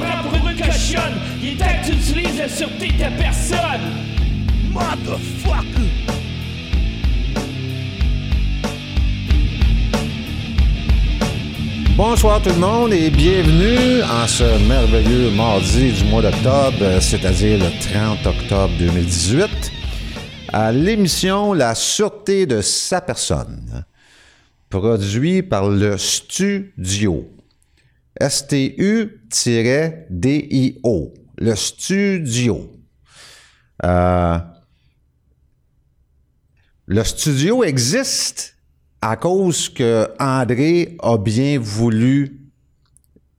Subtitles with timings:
[0.00, 1.14] une.
[1.42, 3.80] Il est temps que tu utilises la sûreté de.
[4.72, 6.18] Motherfucker!
[11.96, 17.70] Bonsoir tout le monde et bienvenue en ce merveilleux mardi du mois d'octobre, c'est-à-dire le
[17.92, 19.50] 30 octobre 2018,
[20.52, 23.84] à l'émission La Sûreté de sa personne,
[24.70, 27.28] produit par le Studio.
[28.20, 29.14] S-T-U-D-I-O.
[31.38, 32.72] Le Studio.
[33.84, 34.38] Euh,
[36.86, 38.56] le studio existe
[39.02, 42.40] à cause que André a bien voulu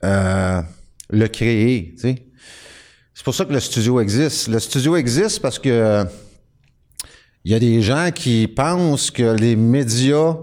[0.04, 0.62] euh,
[1.10, 1.96] le créer.
[2.00, 4.50] C'est pour ça que le studio existe.
[4.50, 6.06] Le studio existe parce que
[7.44, 10.38] il y a des gens qui pensent que les médias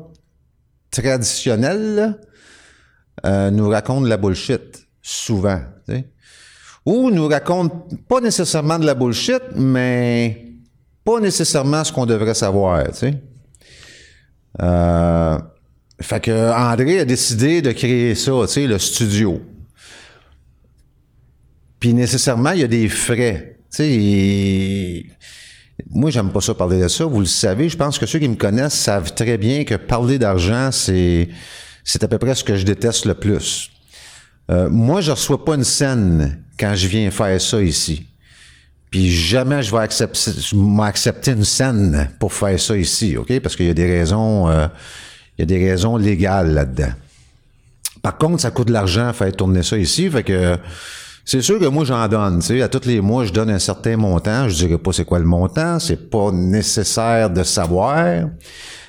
[0.91, 2.19] traditionnels
[3.25, 5.61] euh, nous racontent de la bullshit, souvent.
[6.84, 10.53] Ou nous racontent pas nécessairement de la bullshit, mais
[11.05, 12.84] pas nécessairement ce qu'on devrait savoir.
[14.62, 15.39] Euh,
[16.00, 19.41] fait que André a décidé de créer ça, le studio.
[21.81, 23.59] Puis nécessairement, il y a des frais.
[23.78, 25.06] Et-
[25.91, 27.05] moi, j'aime pas ça parler de ça.
[27.05, 30.19] Vous le savez, je pense que ceux qui me connaissent savent très bien que parler
[30.19, 31.28] d'argent, c'est,
[31.87, 33.70] c'est à peu près ce que je déteste le plus.
[34.51, 38.06] Euh, moi, je reçois pas une scène quand je viens faire ça ici.
[38.91, 43.41] Puis jamais je vais accepter, une scène pour faire ça ici, OK?
[43.41, 44.67] Parce qu'il y a des raisons, euh,
[45.39, 46.93] il y a des raisons légales là-dedans.
[48.03, 50.56] Par contre, ça coûte de l'argent faire tourner ça ici, fait que
[51.25, 54.49] c'est sûr que moi j'en donne, à tous les mois je donne un certain montant,
[54.49, 58.28] je dirais pas c'est quoi le montant, c'est pas nécessaire de savoir.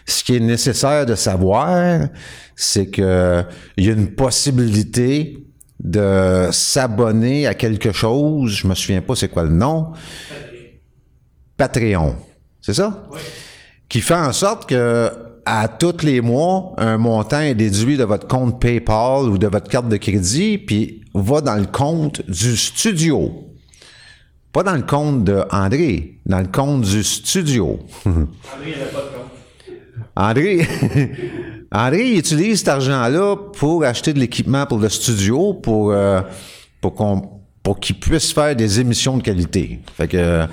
[0.07, 2.07] Ce qui est nécessaire de savoir,
[2.56, 3.44] c'est que
[3.75, 5.38] il y a une possibilité
[5.79, 9.91] de s'abonner à quelque chose, je me souviens pas c'est quoi le nom,
[11.57, 12.16] Patreon.
[12.62, 13.07] C'est ça?
[13.90, 15.12] Qui fait en sorte que
[15.46, 19.69] à tous les mois, un montant est déduit de votre compte PayPal ou de votre
[19.69, 23.31] carte de crédit, puis va dans le compte du studio.
[24.51, 27.79] Pas dans le compte de André, dans le compte du studio.
[28.06, 28.75] André,
[31.72, 36.22] André, il utilise cet argent-là pour acheter de l'équipement pour le studio, pour, euh,
[36.81, 39.79] pour qu'il puisse faire des émissions de qualité.
[39.95, 40.47] Fait que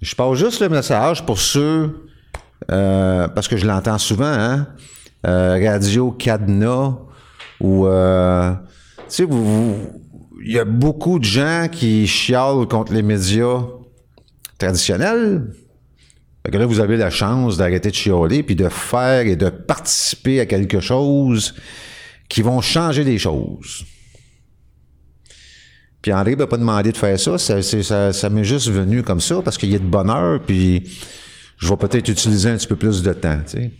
[0.00, 2.08] je passe juste le message pour ceux,
[2.70, 4.68] euh, parce que je l'entends souvent, hein,
[5.26, 6.96] euh, Radio Cadenas,
[7.60, 9.26] ou, tu sais,
[10.42, 13.64] il y a beaucoup de gens qui chialent contre les médias
[14.58, 15.50] traditionnels.
[16.44, 20.40] Que là, vous avez la chance d'arrêter de chialer, puis de faire et de participer
[20.40, 21.54] à quelque chose
[22.28, 23.84] qui vont changer les choses.
[26.02, 29.02] Puis André m'a pas demandé de faire ça, ça, c'est- ça, ça m'est juste venu
[29.02, 30.82] comme ça, parce qu'il y a de bonheur, puis
[31.58, 33.70] je vais peut-être utiliser un petit peu plus de temps, tu sais.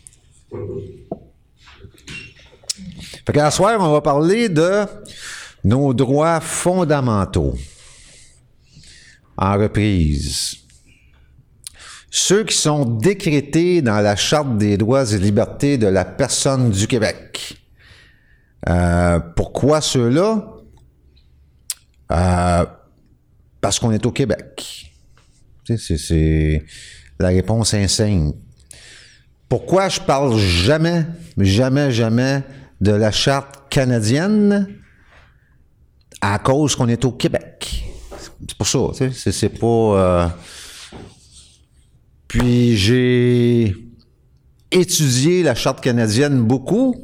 [3.27, 4.85] Fait qu'à soir, on va parler de
[5.65, 7.57] nos droits fondamentaux
[9.37, 10.57] en reprise.
[12.11, 16.87] Ceux qui sont décrétés dans la Charte des droits et libertés de la personne du
[16.89, 17.57] Québec.
[18.69, 20.45] Euh, pourquoi ceux-là?
[22.13, 22.67] Euh,
[23.61, 24.93] parce qu'on est au Québec.
[25.77, 26.65] C'est-
[27.21, 28.37] la réponse simple.
[29.49, 31.07] Pourquoi je parle jamais,
[31.39, 32.43] jamais, jamais
[32.81, 34.67] de la charte canadienne?
[36.21, 37.85] À cause qu'on est au Québec.
[38.49, 39.67] C'est pour ça, c'est pas.
[39.67, 40.29] euh,
[42.31, 43.75] Puis j'ai
[44.71, 46.95] étudié la charte canadienne beaucoup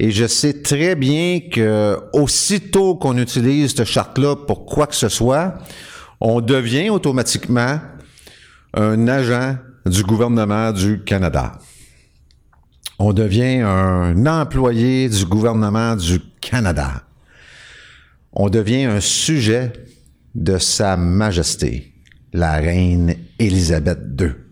[0.00, 5.08] et je sais très bien que aussitôt qu'on utilise cette charte-là pour quoi que ce
[5.08, 5.54] soit,
[6.20, 7.78] on devient automatiquement
[8.72, 11.52] un agent du gouvernement du Canada.
[12.98, 17.04] On devient un employé du gouvernement du Canada.
[18.32, 19.72] On devient un sujet
[20.34, 21.94] de Sa Majesté,
[22.32, 24.43] la reine Élisabeth II.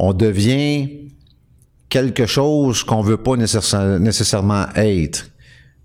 [0.00, 1.10] On devient
[1.88, 5.28] quelque chose qu'on veut pas nécessaire- nécessairement être.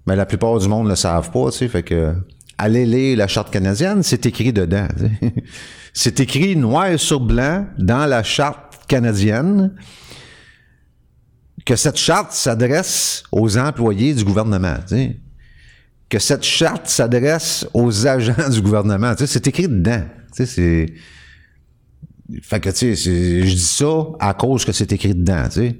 [0.06, 2.14] Mais la plupart du monde ne le savent pas, tu sais, fait que
[2.58, 4.88] allez lire la charte canadienne, c'est écrit dedans.
[5.96, 9.76] C'est écrit noir sur blanc dans la charte canadienne
[11.66, 14.76] que cette charte s'adresse aux employés du gouvernement.
[14.88, 15.20] tu sais.
[16.10, 19.14] Que cette charte s'adresse aux agents du gouvernement.
[19.16, 20.04] tu sais, C'est écrit dedans.
[20.36, 20.94] Tu sais.
[22.42, 25.80] Fait que, tu sais, je dis ça à cause que c'est écrit dedans, tu sais.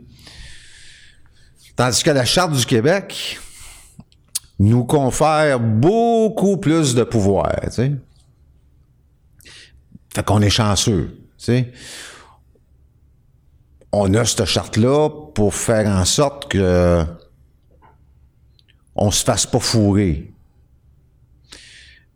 [1.76, 3.40] Tandis que la Charte du Québec
[4.60, 7.92] nous confère beaucoup plus de pouvoir, tu sais.
[10.14, 11.74] Fait qu'on est chanceux, tu sais.
[13.92, 17.06] On a cette charte-là pour faire en sorte que
[18.96, 20.33] on se fasse pas fourrer.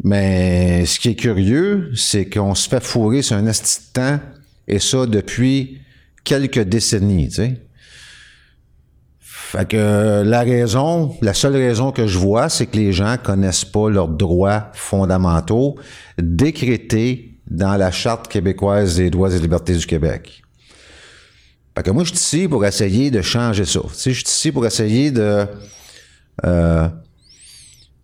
[0.03, 4.19] Mais ce qui est curieux, c'est qu'on se fait fourrer sur un esti de temps,
[4.67, 5.79] et ça depuis
[6.23, 7.57] quelques décennies, tu.
[9.19, 13.63] Fait que la raison, la seule raison que je vois, c'est que les gens connaissent
[13.63, 15.77] pas leurs droits fondamentaux
[16.21, 20.43] décrétés dans la Charte québécoise des droits et libertés du Québec.
[21.77, 23.79] Fait que moi, je suis ici pour essayer de changer ça.
[23.93, 25.45] Je suis ici pour essayer de,
[26.43, 26.89] euh,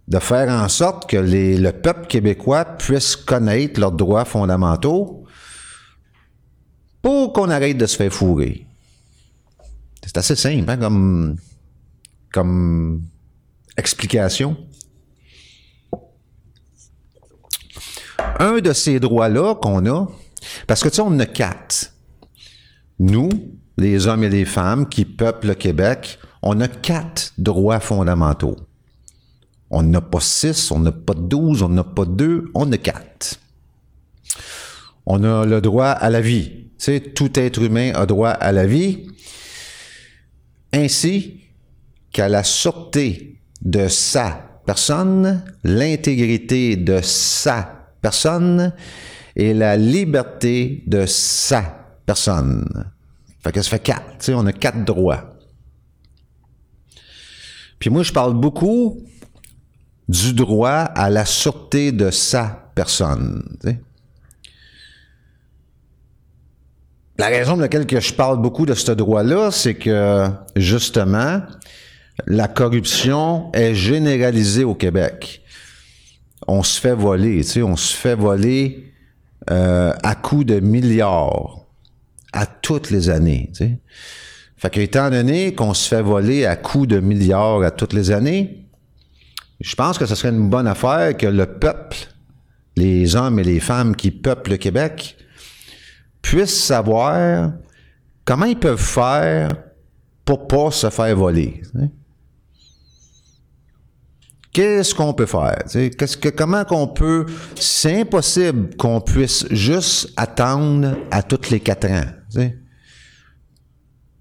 [0.07, 5.25] de faire en sorte que le peuple québécois puisse connaître leurs droits fondamentaux
[7.01, 8.65] pour qu'on arrête de se faire fourrer.
[10.03, 11.37] C'est assez simple hein, comme,
[12.31, 13.01] comme
[13.77, 14.57] explication.
[18.39, 20.07] Un de ces droits-là qu'on a,
[20.67, 21.93] parce que tu sais, on en a quatre.
[22.99, 23.29] Nous,
[23.77, 28.57] les hommes et les femmes qui peuplent le Québec, on a quatre droits fondamentaux.
[29.75, 33.39] On n'a pas six, on n'a pas douze, on n'a pas deux, on a quatre.
[35.07, 36.67] On a le droit à la vie.
[37.15, 39.07] Tout être humain a droit à la vie
[40.71, 41.41] ainsi
[42.11, 48.73] qu'à la sûreté de sa personne, l'intégrité de sa personne
[49.35, 51.63] et la liberté de sa
[52.05, 52.91] personne.
[53.43, 55.33] Fait que ça fait quatre, on a quatre droits.
[57.79, 59.03] Puis moi, je parle beaucoup
[60.07, 63.43] du droit à la sûreté de sa personne.
[67.17, 71.41] La raison de laquelle que je parle beaucoup de ce droit-là, c'est que justement,
[72.27, 75.41] la corruption est généralisée au Québec.
[76.47, 78.91] On se fait voler, tu sais, on se fait voler
[79.51, 81.65] euh, à coups de milliards
[82.33, 83.49] à toutes les années.
[83.53, 83.79] Tu sais.
[84.57, 88.11] Fait que étant donné qu'on se fait voler à coups de milliards à toutes les
[88.11, 88.62] années,
[89.63, 91.97] je pense que ce serait une bonne affaire que le peuple,
[92.75, 95.15] les hommes et les femmes qui peuplent le Québec,
[96.21, 97.53] puissent savoir
[98.25, 99.49] comment ils peuvent faire
[100.25, 101.61] pour pas se faire voler.
[104.51, 105.63] Qu'est-ce qu'on peut faire?
[106.35, 107.25] Comment qu'on peut...
[107.55, 112.05] C'est impossible qu'on puisse juste attendre à tous les quatre ans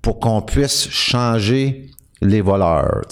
[0.00, 1.90] pour qu'on puisse changer
[2.20, 3.02] les voleurs.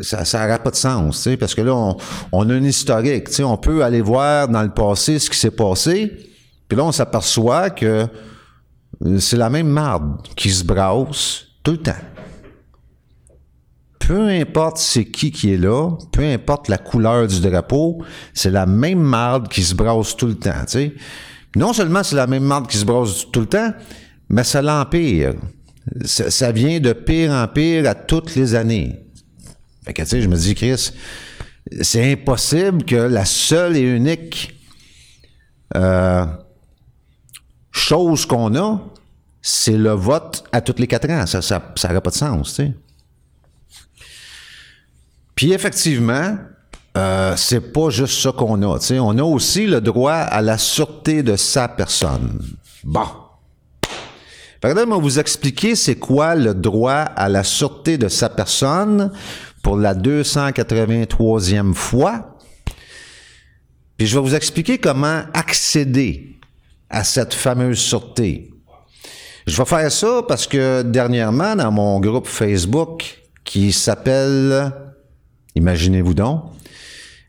[0.00, 1.96] Ça n'aura pas de sens, parce que là, on,
[2.32, 3.28] on a un historique.
[3.40, 6.12] On peut aller voir dans le passé ce qui s'est passé,
[6.68, 8.06] puis là, on s'aperçoit que
[9.18, 11.92] c'est la même marde qui se brasse tout le temps.
[13.98, 18.02] Peu importe c'est qui qui est là, peu importe la couleur du drapeau,
[18.32, 20.64] c'est la même marde qui se brasse tout le temps.
[21.56, 23.72] Non seulement c'est la même marde qui se brasse tout le temps,
[24.30, 25.34] mais ça l'empire.
[26.04, 29.07] Ça, ça, vient de pire en pire à toutes les années.
[29.88, 30.92] Fait que, je me dis, Chris,
[31.80, 34.54] c'est impossible que la seule et unique
[35.74, 36.26] euh,
[37.70, 38.80] chose qu'on a,
[39.40, 41.24] c'est le vote à tous les quatre ans.
[41.24, 41.42] Ça n'a
[41.74, 42.74] ça, pas de sens, tu sais.
[45.34, 46.36] Puis effectivement,
[46.98, 48.78] euh, c'est pas juste ça qu'on a.
[49.00, 52.42] On a aussi le droit à la sûreté de sa personne.
[52.84, 53.06] Bon.
[54.60, 59.12] Fait que moi vous expliquer c'est quoi le droit à la sûreté de sa personne?
[59.62, 62.38] Pour la 283e fois.
[63.96, 66.38] Puis je vais vous expliquer comment accéder
[66.88, 68.50] à cette fameuse sûreté.
[69.46, 74.72] Je vais faire ça parce que dernièrement, dans mon groupe Facebook qui s'appelle,
[75.54, 76.44] imaginez-vous donc,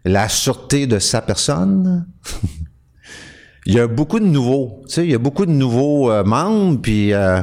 [0.05, 2.07] La sûreté de sa personne,
[3.65, 6.23] il y a beaucoup de nouveaux, tu sais, il y a beaucoup de nouveaux euh,
[6.23, 7.41] membres, puis euh,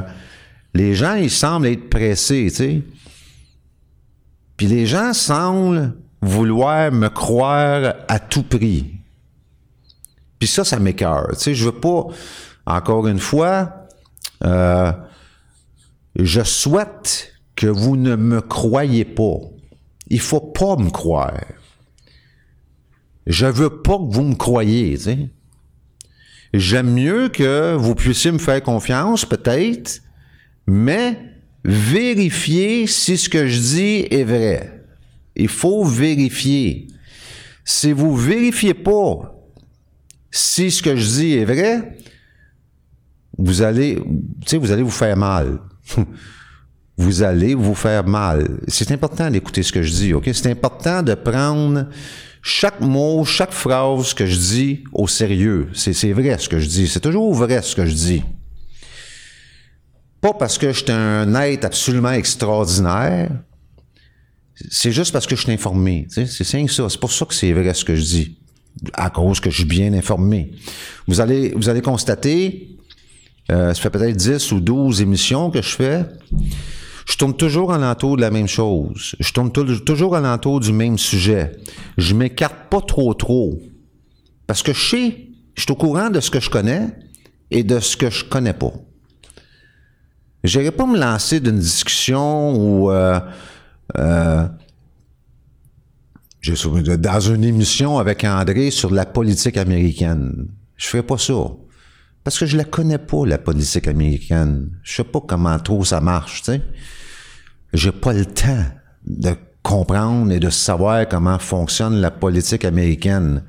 [0.73, 2.81] les gens, ils semblent être pressés, tu sais.
[4.57, 8.95] Puis les gens semblent vouloir me croire à tout prix.
[10.39, 11.29] Puis ça, ça m'écœure.
[11.33, 12.07] Tu sais, je veux pas,
[12.65, 13.87] encore une fois,
[14.43, 14.91] euh,
[16.15, 19.37] je souhaite que vous ne me croyez pas.
[20.07, 21.43] Il faut pas me croire.
[23.25, 25.29] Je veux pas que vous me croyiez, tu sais.
[26.53, 30.01] J'aime mieux que vous puissiez me faire confiance, peut-être,
[30.65, 31.19] mais
[31.63, 34.85] vérifiez si ce que je dis est vrai.
[35.35, 36.87] Il faut vérifier.
[37.63, 39.33] Si vous vérifiez pas
[40.31, 41.97] si ce que je dis est vrai,
[43.37, 43.99] vous allez,
[44.51, 45.59] vous allez vous faire mal.
[46.97, 48.59] vous allez vous faire mal.
[48.67, 50.29] C'est important d'écouter ce que je dis, OK?
[50.33, 51.87] C'est important de prendre
[52.41, 55.69] chaque mot, chaque phrase que je dis au sérieux.
[55.73, 56.87] C'est vrai ce que je dis.
[56.87, 58.23] C'est toujours vrai ce que je dis.
[60.27, 63.31] Pas parce que je suis un être absolument extraordinaire.
[64.69, 66.05] C'est juste parce que je suis informé.
[66.09, 66.89] C'est simple ça.
[66.89, 68.37] C'est pour ça que c'est vrai ce que je dis.
[68.91, 70.51] À cause que je suis bien informé.
[71.07, 72.77] Vous allez, vous allez constater,
[73.53, 76.03] euh, ça fait peut-être 10 ou 12 émissions que je fais.
[77.09, 79.15] Je tourne toujours alentour de la même chose.
[79.21, 81.53] Je tourne toujours alentour du même sujet.
[81.97, 83.61] Je m'écarte pas trop trop.
[84.45, 86.89] Parce que je sais, je suis au courant de ce que je connais
[87.49, 88.73] et de ce que je connais pas.
[90.47, 93.19] Je n'irai pas me lancer d'une discussion ou euh,
[93.97, 94.47] euh,
[96.97, 100.47] dans une émission avec André sur la politique américaine.
[100.77, 101.33] Je ferai pas ça.
[102.23, 104.69] Parce que je la connais pas, la politique américaine.
[104.83, 106.61] Je sais pas comment trop ça marche, tu sais.
[107.73, 108.65] J'ai pas le temps
[109.05, 109.31] de
[109.67, 113.43] comprendre et de savoir comment fonctionne la politique américaine.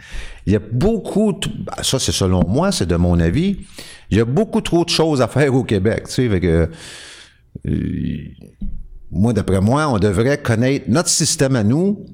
[0.47, 1.39] Il y a beaucoup,
[1.81, 3.59] ça c'est selon moi, c'est de mon avis,
[4.11, 6.09] il y a beaucoup trop de choses à faire au Québec.
[6.09, 6.69] Tu sais, que,
[7.69, 7.79] euh,
[9.13, 12.05] moi, d'après moi, on devrait connaître notre système à nous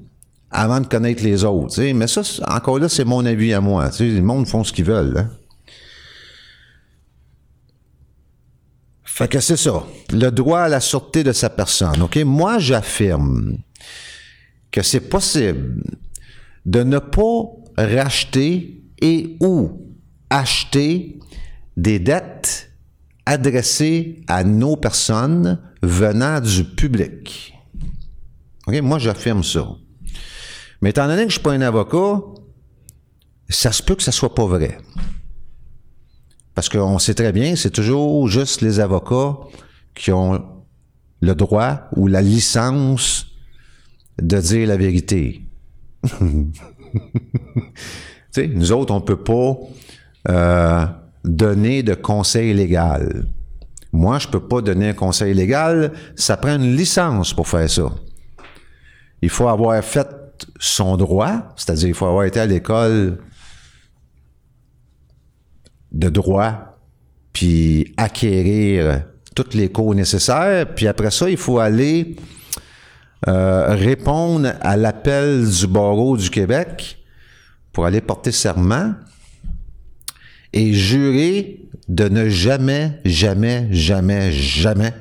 [0.51, 1.73] avant de connaître les autres.
[1.73, 1.93] Tu sais.
[1.93, 3.89] Mais ça, encore là, c'est mon avis à moi.
[3.89, 5.17] Tu sais, le monde font ce qu'ils veulent.
[5.17, 5.29] Hein.
[9.03, 9.83] Fait que c'est ça.
[10.11, 12.03] Le droit à la sûreté de sa personne.
[12.03, 12.17] OK?
[12.17, 13.57] Moi, j'affirme
[14.75, 15.81] que c'est possible
[16.65, 17.43] de ne pas
[17.77, 19.95] racheter et ou
[20.29, 21.17] acheter
[21.77, 22.71] des dettes
[23.25, 27.53] adressées à nos personnes venant du public.
[28.67, 29.65] Moi, j'affirme ça.
[30.81, 32.21] Mais étant donné que je ne suis pas un avocat,
[33.47, 34.77] ça se peut que ça soit pas vrai.
[36.53, 39.37] Parce qu'on sait très bien, c'est toujours juste les avocats
[39.93, 40.45] qui ont
[41.21, 43.24] le droit ou la licence
[44.21, 45.41] de dire la vérité.
[48.37, 49.57] nous autres, on ne peut pas
[50.29, 50.85] euh,
[51.23, 53.25] donner de conseil légal.
[53.91, 55.93] Moi, je ne peux pas donner un conseil légal.
[56.15, 57.91] Ça prend une licence pour faire ça.
[59.21, 60.07] Il faut avoir fait
[60.59, 63.19] son droit, c'est-à-dire il faut avoir été à l'école
[65.91, 66.77] de droit,
[67.31, 72.15] puis acquérir toutes les cours nécessaires, puis après ça, il faut aller
[73.27, 76.97] euh, répondre à l'appel du barreau du Québec
[77.71, 78.93] pour aller porter serment
[80.53, 84.93] et jurer de ne jamais, jamais, jamais, jamais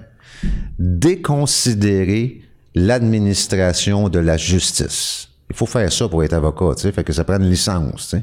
[0.78, 2.42] déconsidérer
[2.74, 5.28] l'administration de la justice.
[5.50, 8.14] Il faut faire ça pour être avocat, tu sais, fait que ça prend une licence.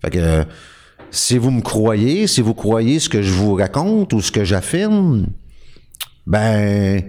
[0.00, 0.44] Fait que
[1.10, 4.44] si vous me croyez, si vous croyez ce que je vous raconte ou ce que
[4.44, 5.26] j'affirme,
[6.26, 7.02] ben,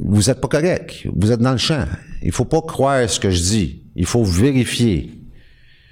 [0.00, 1.06] vous n'êtes pas correct.
[1.14, 1.84] Vous êtes dans le champ.
[2.22, 3.82] Il faut pas croire ce que je dis.
[3.96, 5.10] Il faut vérifier.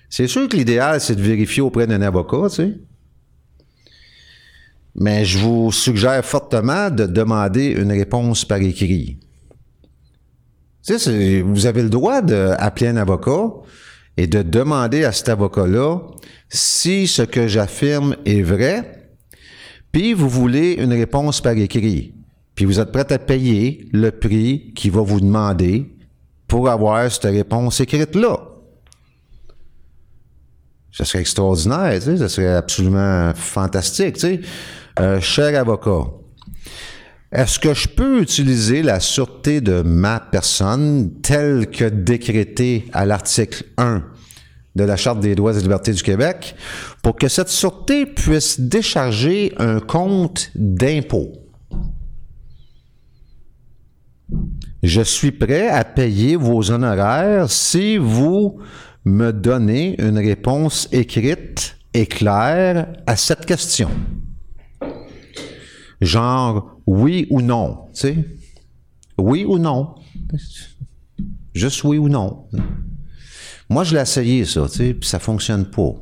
[0.09, 2.75] C'est sûr que l'idéal, c'est de vérifier auprès d'un avocat, tu sais.
[4.95, 9.19] Mais je vous suggère fortement de demander une réponse par écrit.
[10.87, 13.51] Tu sais, vous avez le droit d'appeler un avocat
[14.17, 16.01] et de demander à cet avocat-là
[16.49, 19.11] si ce que j'affirme est vrai,
[19.93, 22.16] puis vous voulez une réponse par écrit,
[22.57, 25.95] puis vous êtes prêt à payer le prix qu'il va vous demander
[26.49, 28.41] pour avoir cette réponse écrite-là.
[30.91, 34.15] Ce serait extraordinaire, tu sais, ce serait absolument fantastique.
[34.15, 34.41] Tu sais.
[34.99, 36.07] Euh, cher avocat,
[37.31, 43.65] est-ce que je peux utiliser la sûreté de ma personne telle que décrétée à l'article
[43.77, 44.03] 1
[44.77, 46.55] de la Charte des droits et libertés du Québec
[47.03, 51.46] pour que cette sûreté puisse décharger un compte d'impôt?
[54.83, 58.61] Je suis prêt à payer vos honoraires si vous
[59.05, 63.91] me donnez une réponse écrite et claire à cette question.
[66.01, 68.25] Genre oui ou non, tu sais?
[69.19, 69.95] Oui ou non?
[71.55, 72.49] Juste oui ou non.
[73.69, 75.95] Moi, je l'ai essayé, ça, tu sais, puis ça fonctionne pas.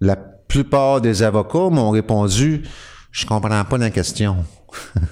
[0.00, 2.62] La plupart des avocats m'ont répondu
[3.12, 4.44] Je comprends pas la question.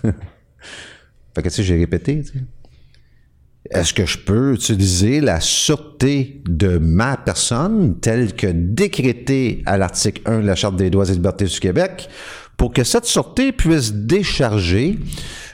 [1.47, 2.23] j'ai répété.
[3.71, 10.23] Est-ce que je peux utiliser la sûreté de ma personne telle que décrétée à l'article
[10.25, 12.09] 1 de la Charte des droits et libertés du Québec
[12.57, 14.99] pour que cette sûreté puisse décharger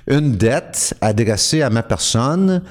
[0.07, 2.63] une dette adressée à ma personne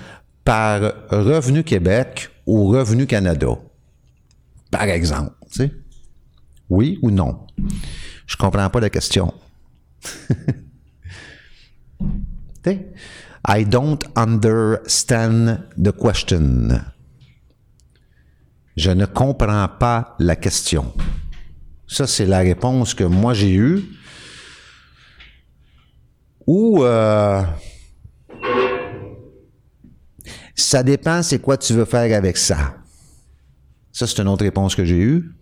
[0.46, 3.58] par Revenu Québec ou Revenu Canada?
[4.72, 5.72] Par exemple, tu sais.
[6.70, 7.48] Oui ou non?
[8.26, 9.34] Je comprends pas la question.
[12.66, 16.70] I don't understand the question.
[18.76, 20.94] Je ne comprends pas la question.
[21.88, 23.84] Ça, c'est la réponse que moi j'ai eue.
[26.48, 27.44] Ou euh,
[30.56, 32.76] ça dépend c'est quoi tu veux faire avec ça.
[33.92, 35.36] Ça, c'est une autre réponse que j'ai eue.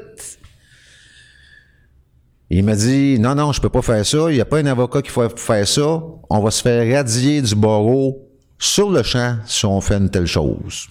[2.50, 4.30] Il m'a dit non, non, je peux pas faire ça.
[4.30, 6.04] Il n'y a pas un avocat qui faut faire ça.
[6.30, 8.26] On va se faire radier du barreau
[8.58, 10.88] sur le champ si on fait une telle chose.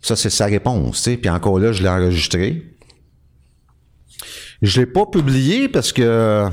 [0.00, 1.08] Ça, c'est sa réponse.
[1.20, 2.76] Puis encore là, je l'ai enregistré.
[4.60, 6.48] Je ne l'ai pas publié parce que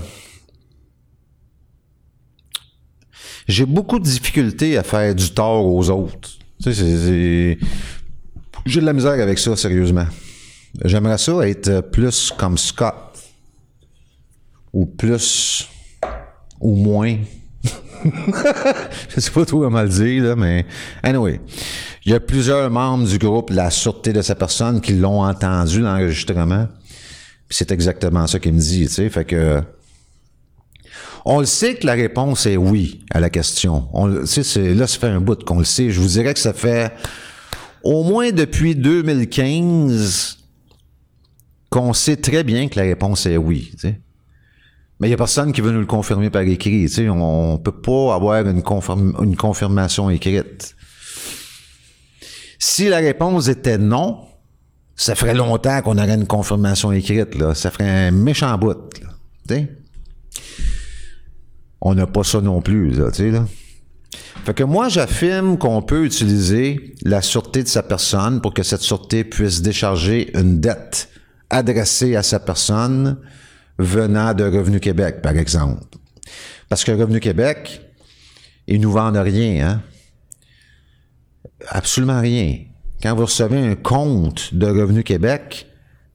[3.48, 6.30] j'ai beaucoup de difficultés à faire du tort aux autres.
[6.60, 7.58] J'ai
[8.66, 10.06] de la misère avec ça, sérieusement.
[10.86, 12.96] J'aimerais ça être plus comme Scott.
[14.72, 15.68] Ou plus.
[16.60, 17.18] Ou moins
[19.10, 20.66] je sais pas trop comment le dire, là, mais
[21.04, 21.40] anyway.
[22.06, 25.82] Il y a plusieurs membres du groupe La Sûreté de sa personne qui l'ont entendu,
[25.82, 26.68] l'enregistrement.
[27.50, 29.10] c'est exactement ça qu'il me dit, tu sais.
[29.10, 29.62] Fait que.
[31.26, 33.90] On le sait que la réponse est oui à la question.
[33.94, 34.44] On, là, ça
[35.00, 35.92] fait un bout qu'on le sait.
[35.92, 36.94] Je vous dirais que ça fait
[37.84, 40.38] au moins depuis 2015
[41.70, 43.72] qu'on sait très bien que la réponse est oui.
[45.00, 46.82] Mais il n'y a personne qui veut nous le confirmer par écrit.
[46.82, 48.64] Tu sais, on ne peut pas avoir une,
[49.38, 50.76] confirmation écrite.
[52.60, 54.20] Si la réponse était non,
[54.98, 57.36] ça ferait longtemps qu'on aurait une confirmation écrite.
[57.36, 57.56] Là.
[57.56, 58.78] Ça ferait un méchant bout.
[61.80, 62.92] On n'a pas ça non plus.
[62.92, 63.10] Là.
[64.44, 68.82] Fait que moi, j'affirme qu'on peut utiliser la sûreté de sa personne pour que cette
[68.82, 71.08] sûreté puisse décharger une dette
[71.50, 73.18] adressée à sa personne
[73.80, 75.84] venant de Revenu Québec, par exemple.
[76.68, 77.82] Parce que Revenu Québec,
[78.68, 79.82] ils nous vendent rien, hein?
[81.70, 82.60] Absolument rien.
[83.02, 85.68] Quand vous recevez un compte de Revenu Québec,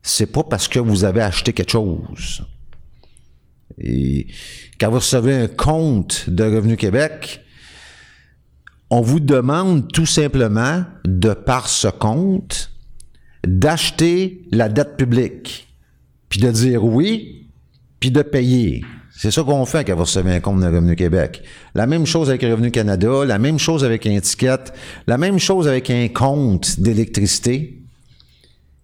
[0.03, 2.47] c'est pas parce que vous avez acheté quelque chose.
[3.79, 4.29] Et
[4.79, 7.41] quand vous recevez un compte de Revenu Québec,
[8.91, 12.71] on vous demande tout simplement, de par ce compte,
[13.47, 15.75] d'acheter la dette publique.
[16.29, 17.44] Puis de dire oui,
[18.05, 18.85] puis de payer.
[19.17, 21.43] C'est ça qu'on fait quand vous recevez un compte de Revenu Québec.
[21.75, 24.59] La même chose avec Revenu Canada, la même chose avec un ticket,
[25.07, 27.83] la même chose avec un compte d'électricité.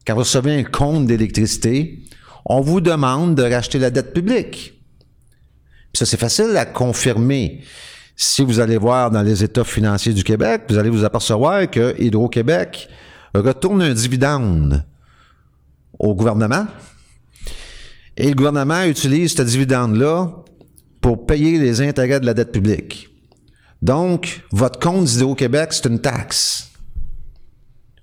[0.07, 1.99] Quand vous recevez un compte d'électricité,
[2.47, 4.81] on vous demande de racheter la dette publique.
[5.93, 7.61] Puis ça, c'est facile à confirmer.
[8.17, 11.95] Si vous allez voir dans les états financiers du Québec, vous allez vous apercevoir que
[12.03, 12.89] Hydro-Québec
[13.35, 14.83] retourne un dividende
[15.99, 16.65] au gouvernement
[18.21, 20.31] et le gouvernement utilise ce dividende-là
[21.01, 23.09] pour payer les intérêts de la dette publique.
[23.81, 26.69] Donc, votre compte d'Hydro-Québec, c'est une taxe.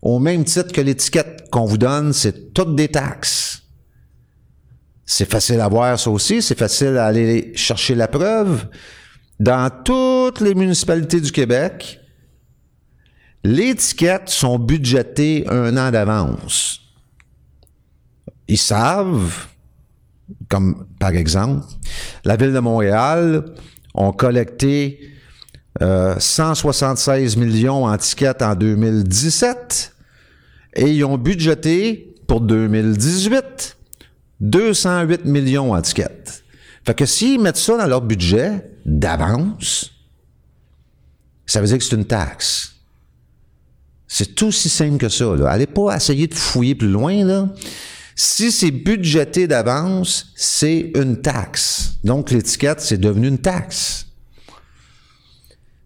[0.02, 3.62] Au même titre que l'étiquette qu'on vous donne, c'est toutes des taxes.
[5.06, 8.66] C'est facile à voir ça aussi, c'est facile à aller chercher la preuve.
[9.40, 12.00] Dans toutes les municipalités du Québec,
[13.44, 16.80] les étiquettes sont budgétées un an d'avance.
[18.48, 19.46] Ils savent
[20.50, 21.66] comme par exemple,
[22.24, 23.46] la ville de Montréal
[23.94, 25.12] ont collecté
[25.80, 29.94] 176 euh, millions en tickets en 2017
[30.76, 33.78] et ils ont budgété pour 2018
[34.40, 36.44] 208 millions en tickets.
[36.86, 39.92] Fait que s'ils mettent ça dans leur budget d'avance,
[41.46, 42.74] ça veut dire que c'est une taxe.
[44.08, 45.34] C'est aussi simple que ça.
[45.50, 47.50] Allez pas essayer de fouiller plus loin.
[48.20, 52.00] Si c'est budgété d'avance, c'est une taxe.
[52.04, 54.08] Donc l'étiquette, c'est devenu une taxe.
[54.48, 54.54] Tu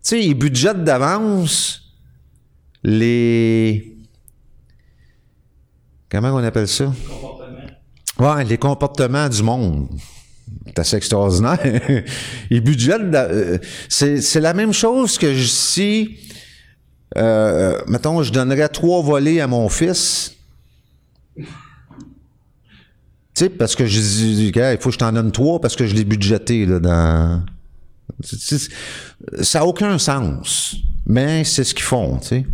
[0.02, 1.82] sais, ils budgètent d'avance
[2.84, 3.98] les...
[6.10, 6.94] Comment on appelle ça?
[8.18, 9.90] Ouais, les comportements du monde.
[10.68, 11.60] C'est assez extraordinaire.
[12.50, 13.14] ils budgètent...
[13.14, 13.58] euh,
[13.90, 16.18] C'est la même chose que si...
[17.18, 20.38] Euh, mettons, je donnerais trois volets à mon fils.
[23.34, 25.86] Tu sais, parce que je dis, il faut que je t'en donne trois parce que
[25.86, 27.44] je l'ai budgété là, dans.
[29.42, 32.46] Ça n'a aucun sens, mais c'est ce qu'ils font, tu sais.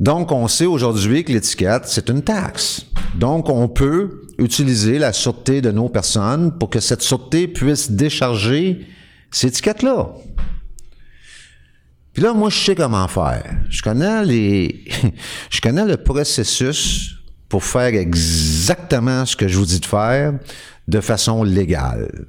[0.00, 2.84] Donc, on sait aujourd'hui que l'étiquette, c'est une taxe.
[3.14, 8.86] Donc, on peut utiliser la sûreté de nos personnes pour que cette sûreté puisse décharger
[9.30, 10.08] ces étiquettes-là.
[12.12, 13.56] Puis là, moi, je sais comment faire.
[13.70, 14.84] Je connais les,
[15.50, 17.16] je connais le processus
[17.48, 20.34] pour faire exactement ce que je vous dis de faire
[20.88, 22.26] de façon légale.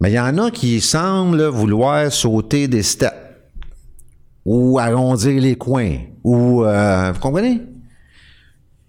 [0.00, 3.14] Mais il y en a qui semblent vouloir sauter des steps
[4.44, 7.62] ou arrondir les coins ou euh, vous comprenez?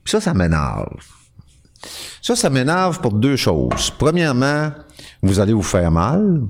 [0.05, 1.05] Ça, ça m'énerve.
[2.21, 3.91] Ça, ça m'énerve pour deux choses.
[3.91, 4.71] Premièrement,
[5.21, 6.41] vous allez vous faire mal.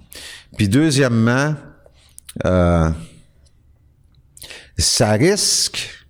[0.58, 1.56] Puis deuxièmement,
[2.46, 2.90] euh,
[4.78, 6.03] ça risque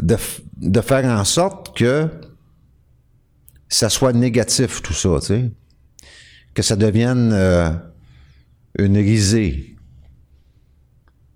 [0.00, 0.16] de,
[0.56, 2.08] de, faire en sorte que
[3.68, 5.50] ça soit négatif, tout ça, tu sais.
[6.54, 7.70] Que ça devienne euh,
[8.78, 9.76] une risée.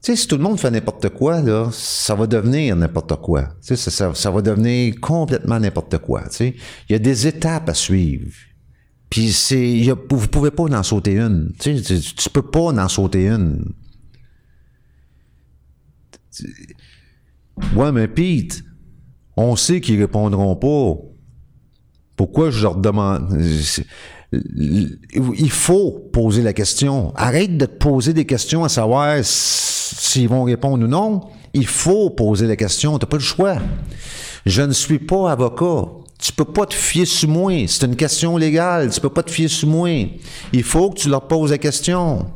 [0.02, 3.44] Tu sais, si tout le monde fait n'importe quoi, là, ça va devenir n'importe quoi.
[3.64, 6.22] Tu sais, ça, ça, va devenir complètement n'importe quoi.
[6.22, 6.56] Tu sais.
[6.88, 8.32] Il y a des étapes à suivre.
[9.10, 11.52] Puis c'est, vous pouvez pas en sauter une.
[11.60, 13.72] Tu, sais, tu, tu peux pas en sauter une.
[17.76, 18.62] Ouais, mais Pete,
[19.36, 21.00] on sait qu'ils répondront pas.
[22.16, 23.38] Pourquoi je leur demande?
[24.32, 27.12] Il faut poser la question.
[27.16, 31.20] Arrête de te poser des questions à savoir s'ils vont répondre ou non.
[31.54, 32.98] Il faut poser la question.
[32.98, 33.56] T'as pas le choix.
[34.46, 35.88] Je ne suis pas avocat.
[36.18, 37.52] Tu peux pas te fier sur moi.
[37.66, 38.90] C'est une question légale.
[38.90, 39.88] Tu peux pas te fier sur moi.
[40.52, 42.26] Il faut que tu leur poses la question.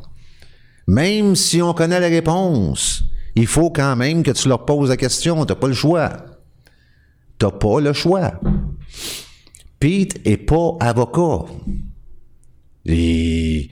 [0.87, 3.03] Même si on connaît la réponse,
[3.37, 5.45] il faut quand même que tu leur poses la question.
[5.45, 6.09] T'as pas le choix.
[7.37, 8.33] T'as pas le choix.
[9.79, 11.45] Pete est pas avocat.
[12.87, 13.69] Et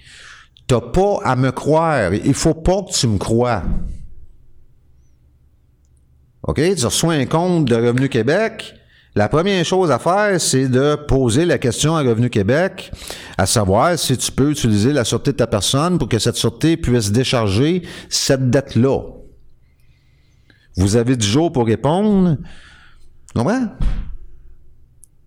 [0.67, 2.13] t'as pas à me croire.
[2.13, 3.63] Il faut pas que tu me crois.
[6.43, 6.61] OK?
[6.75, 8.75] Tu reçois un compte de Revenu Québec.
[9.15, 12.91] La première chose à faire, c'est de poser la question à Revenu Québec,
[13.37, 16.77] à savoir si tu peux utiliser la sûreté de ta personne pour que cette sûreté
[16.77, 19.14] puisse décharger cette dette-là.
[20.77, 22.37] Vous avez 10 jours pour répondre.
[23.33, 23.67] Comprends?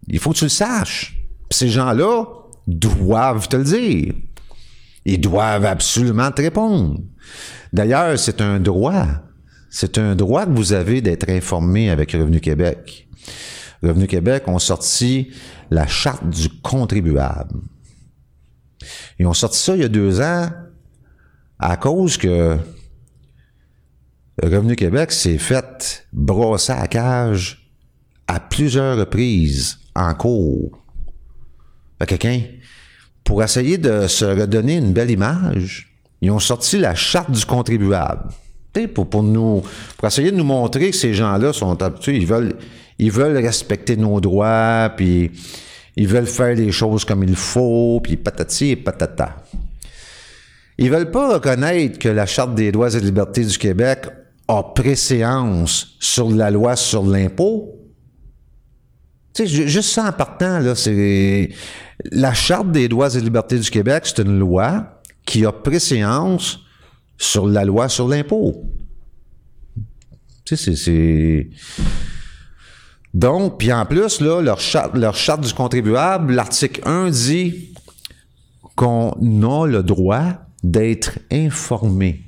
[0.08, 1.16] Il faut que tu le saches.
[1.50, 2.24] ces gens-là
[2.66, 4.14] doivent te le dire.
[5.04, 7.00] Ils doivent absolument te répondre.
[7.72, 9.06] D'ailleurs, c'est un droit.
[9.70, 13.08] C'est un droit que vous avez d'être informé avec Revenu Québec.
[13.82, 15.30] Revenu Québec ont sorti
[15.70, 17.61] la charte du contribuable.
[19.18, 20.48] Ils ont sorti ça il y a deux ans
[21.58, 22.56] à cause que
[24.42, 27.72] Revenu Québec s'est fait brosser à cage
[28.29, 30.79] à plusieurs reprises en cours.
[32.07, 32.42] Quelqu'un,
[33.24, 38.29] pour essayer de se redonner une belle image, ils ont sorti la charte du contribuable.
[38.94, 39.64] Pour, pour, nous,
[39.96, 44.92] pour essayer de nous montrer que ces gens-là sont habitués, ils veulent, respecter nos droits,
[44.96, 45.33] puis
[45.96, 49.35] ils veulent faire les choses comme il faut, puis patati et patata.
[50.77, 54.07] Ils veulent pas reconnaître que la Charte des droits et libertés du Québec
[54.48, 57.74] a préséance sur la loi sur l'impôt.
[59.34, 61.50] Tu sais, juste ça en partant, là, c'est
[62.11, 66.61] la Charte des droits et libertés du Québec, c'est une loi qui a préséance
[67.18, 68.64] sur la loi sur l'impôt.
[70.44, 71.50] Tu sais, c'est
[73.14, 77.74] donc, puis en plus, là, leur charte, leur charte du contribuable, l'article 1 dit
[78.76, 79.11] qu'on
[79.42, 82.28] a le droit d'être informé.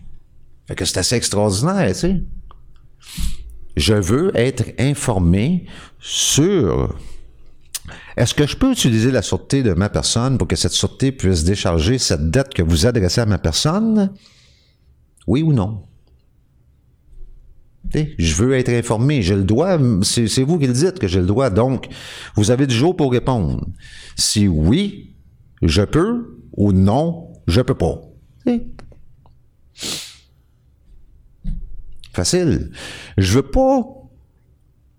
[0.76, 2.22] Que c'est assez extraordinaire, tu sais.
[3.76, 5.66] Je veux être informé
[5.98, 6.94] sur
[8.16, 11.44] est-ce que je peux utiliser la sûreté de ma personne pour que cette sûreté puisse
[11.44, 14.12] décharger cette dette que vous adressez à ma personne?
[15.26, 15.84] Oui ou non?
[17.92, 21.26] je veux être informé, j'ai le droit, c'est vous qui le dites que j'ai le
[21.26, 21.50] droit.
[21.50, 21.88] Donc,
[22.36, 23.66] vous avez du jour pour répondre.
[24.16, 25.16] Si oui,
[25.62, 28.00] je peux, ou non, je peux pas.
[32.20, 32.70] Facile.
[33.16, 33.82] Je veux pas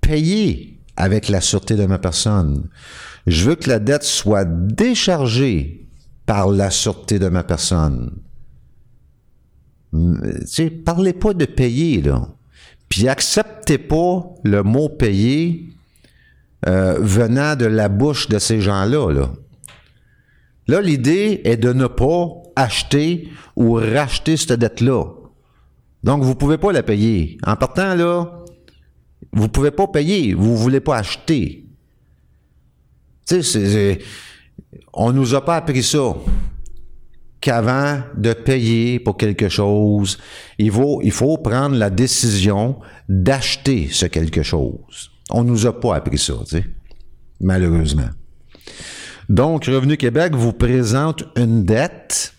[0.01, 2.67] payer avec la sûreté de ma personne.
[3.27, 5.87] Je veux que la dette soit déchargée
[6.25, 8.11] par la sûreté de ma personne.
[9.93, 12.01] Tu sais, parlez pas de payer.
[12.89, 15.69] Puis acceptez pas le mot payer
[16.67, 19.11] euh, venant de la bouche de ces gens-là.
[19.11, 19.29] Là,
[20.65, 25.20] là l'idée est de ne pas acheter ou racheter cette dette-là.
[26.03, 27.37] Donc, vous pouvez pas la payer.
[27.45, 28.41] En partant, là,
[29.33, 30.33] vous pouvez pas payer.
[30.33, 31.65] Vous ne voulez pas acheter.
[33.27, 33.99] Tu sais,
[34.93, 36.15] on nous a pas appris ça.
[37.39, 40.19] Qu'avant de payer pour quelque chose,
[40.59, 45.11] il faut, il faut prendre la décision d'acheter ce quelque chose.
[45.31, 46.65] On nous a pas appris ça, tu sais,
[47.39, 48.09] malheureusement.
[49.27, 52.35] Donc, Revenu Québec vous présente une dette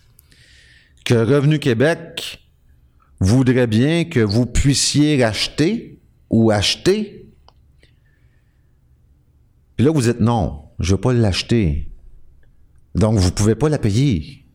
[1.03, 2.42] que Revenu Québec
[3.23, 7.29] voudrait bien que vous puissiez racheter ou acheter.
[9.75, 11.89] Puis là, vous dites non, je ne veux pas l'acheter.
[12.95, 14.45] Donc, vous ne pouvez pas la payer.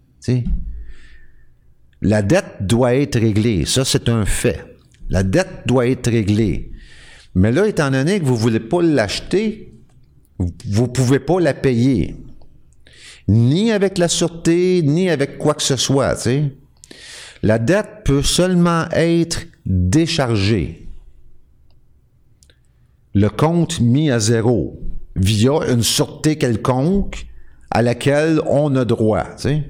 [2.00, 3.64] La dette doit être réglée.
[3.64, 4.64] Ça, c'est un fait.
[5.09, 6.70] La dette doit être réglée.
[7.35, 9.74] Mais là, étant donné que vous ne voulez pas l'acheter,
[10.38, 12.16] vous ne pouvez pas la payer.
[13.26, 16.14] Ni avec la sûreté, ni avec quoi que ce soit.
[17.42, 20.88] La dette peut seulement être déchargée.
[23.14, 24.81] Le compte mis à zéro
[25.16, 27.27] via une sûreté quelconque
[27.70, 29.24] à laquelle on a droit.
[29.37, 29.64] C'est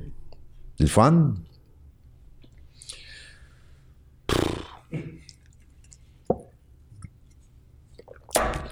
[0.78, 1.34] le fun.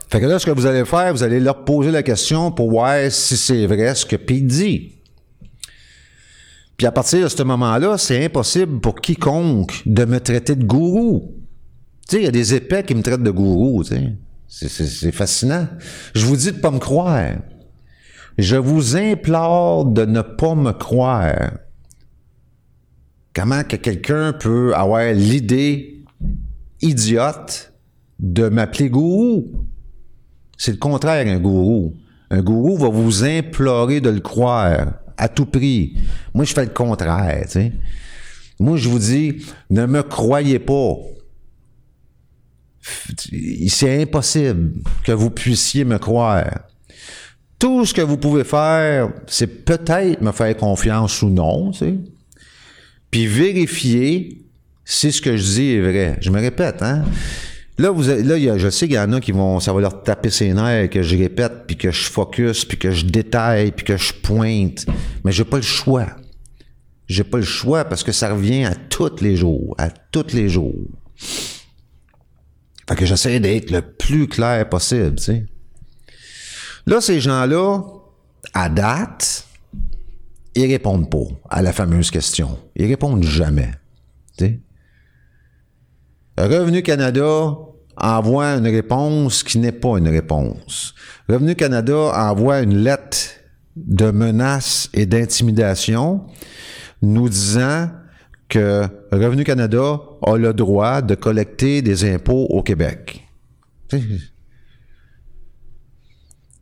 [0.08, 2.70] Fait que là, ce que vous allez faire, vous allez leur poser la question pour
[2.70, 4.95] voir si c'est vrai ce que Pete dit.
[6.76, 11.34] Puis à partir de ce moment-là, c'est impossible pour quiconque de me traiter de gourou.
[12.08, 13.94] Tu sais, il y a des épais qui me traitent de gourou, tu.
[14.48, 15.66] C'est fascinant.
[16.14, 17.36] Je vous dis de pas me croire.
[18.38, 21.52] Je vous implore de ne pas me croire.
[23.34, 26.04] Comment que quelqu'un peut avoir l'idée
[26.80, 27.72] idiote
[28.20, 29.66] de m'appeler gourou?
[30.58, 31.94] C'est le contraire, un gourou.
[32.30, 35.96] Un gourou va vous implorer de le croire à tout prix.
[36.34, 37.46] Moi, je fais le contraire.
[38.58, 40.96] Moi, je vous dis, ne me croyez pas.
[43.68, 44.74] C'est impossible
[45.04, 46.60] que vous puissiez me croire.
[47.58, 51.72] Tout ce que vous pouvez faire, c'est peut-être me faire confiance ou non.
[53.10, 54.42] Puis vérifier
[54.84, 56.18] si ce que je dis est vrai.
[56.20, 57.04] Je me répète, hein.
[57.78, 60.30] Là, vous là, je sais qu'il y en a qui vont, ça va leur taper
[60.30, 63.96] ses nerfs que je répète, puis que je focus, puis que je détaille, puis que
[63.98, 64.86] je pointe.
[65.24, 66.06] Mais j'ai pas le choix.
[67.06, 70.48] J'ai pas le choix parce que ça revient à tous les jours, à tous les
[70.48, 70.74] jours.
[72.88, 75.46] Fait que j'essaie d'être le plus clair possible, tu sais.
[76.86, 77.82] Là, ces gens-là,
[78.54, 79.46] à date,
[80.54, 82.58] ils répondent pas à la fameuse question.
[82.76, 83.72] Ils répondent jamais.
[84.38, 84.60] Tu sais.
[86.38, 87.56] Revenu Canada
[87.96, 90.94] envoie une réponse qui n'est pas une réponse.
[91.28, 93.18] Revenu Canada envoie une lettre
[93.76, 96.26] de menace et d'intimidation
[97.02, 97.90] nous disant
[98.48, 98.82] que
[99.12, 103.26] Revenu Canada a le droit de collecter des impôts au Québec.
[103.88, 103.98] Tu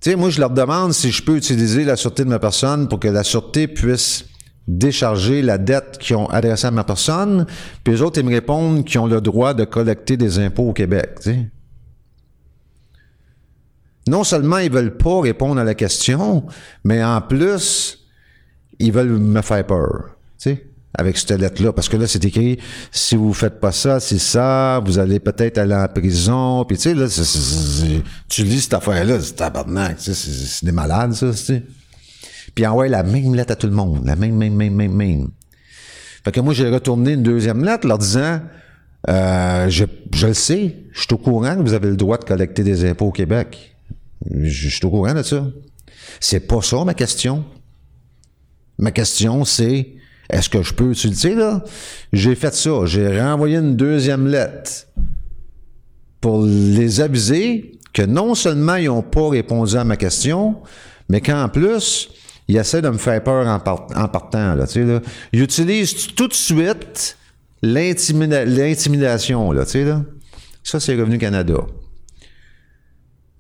[0.01, 3.01] sais, moi, je leur demande si je peux utiliser la sûreté de ma personne pour
[3.01, 4.27] que la sûreté puisse
[4.66, 7.46] décharger la dette qu'ils ont adressée à ma personne,
[7.83, 10.72] puis les autres, ils me répondent qu'ils ont le droit de collecter des impôts au
[10.72, 11.18] Québec.
[14.07, 16.44] Non seulement ils veulent pas répondre à la question,
[16.85, 18.07] mais en plus,
[18.79, 20.16] ils veulent me faire peur.
[20.96, 22.59] avec cette lettre-là, parce que là, c'est écrit,
[22.92, 26.85] si vous faites pas ça, c'est ça, vous allez peut-être aller en prison, puis tu
[26.85, 27.07] sais, là,
[28.29, 31.33] tu lis cette affaire-là, c'est tabarnak, c'est des malades, ça,
[32.55, 34.05] puis envoyer la même lettre à tout le monde.
[34.05, 35.29] La même, même, même, même, même.
[36.25, 38.40] Fait que moi, j'ai retourné une deuxième lettre leur disant
[39.09, 42.25] euh, je, je le sais, je suis au courant que vous avez le droit de
[42.25, 43.77] collecter des impôts au Québec.
[44.31, 45.47] Je, je suis au courant de ça.
[46.21, 47.45] C'est pas ça ma question.
[48.79, 49.95] Ma question, c'est
[50.31, 51.62] est-ce que je peux utiliser là?
[52.12, 52.87] J'ai fait ça.
[52.87, 54.87] J'ai renvoyé une deuxième lettre
[56.21, 60.57] pour les aviser que non seulement ils n'ont pas répondu à ma question,
[61.09, 62.11] mais qu'en plus,
[62.48, 64.54] il essaie de me faire peur en, partant.
[64.54, 65.00] Là, là.
[65.33, 67.16] Il utilise tout de suite
[67.62, 69.52] l'intimidation.
[69.52, 70.02] Là, là.
[70.62, 71.66] Ça, c'est Revenu Canada.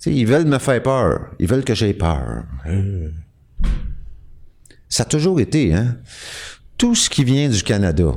[0.06, 1.30] Ils veulent me faire peur.
[1.38, 2.44] Ils veulent que j'aie peur.
[4.88, 5.96] Ça a toujours été, hein?
[6.76, 8.12] Tout ce qui vient du Canada,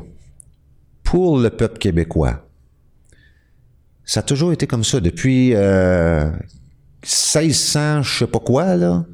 [1.03, 2.47] pour le peuple québécois,
[4.03, 4.99] ça a toujours été comme ça.
[4.99, 6.29] Depuis euh,
[7.03, 9.05] 1600, je sais pas quoi, là,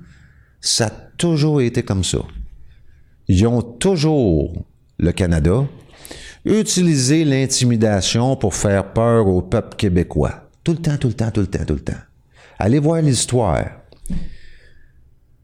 [0.62, 2.20] ça a toujours été comme ça.
[3.28, 4.66] Ils ont toujours,
[4.98, 5.66] le Canada,
[6.46, 10.50] utilisé l'intimidation pour faire peur au peuple québécois.
[10.64, 11.94] Tout le temps, tout le temps, tout le temps, tout le temps.
[12.60, 13.66] Allez voir l'histoire.
[14.08, 14.16] Tu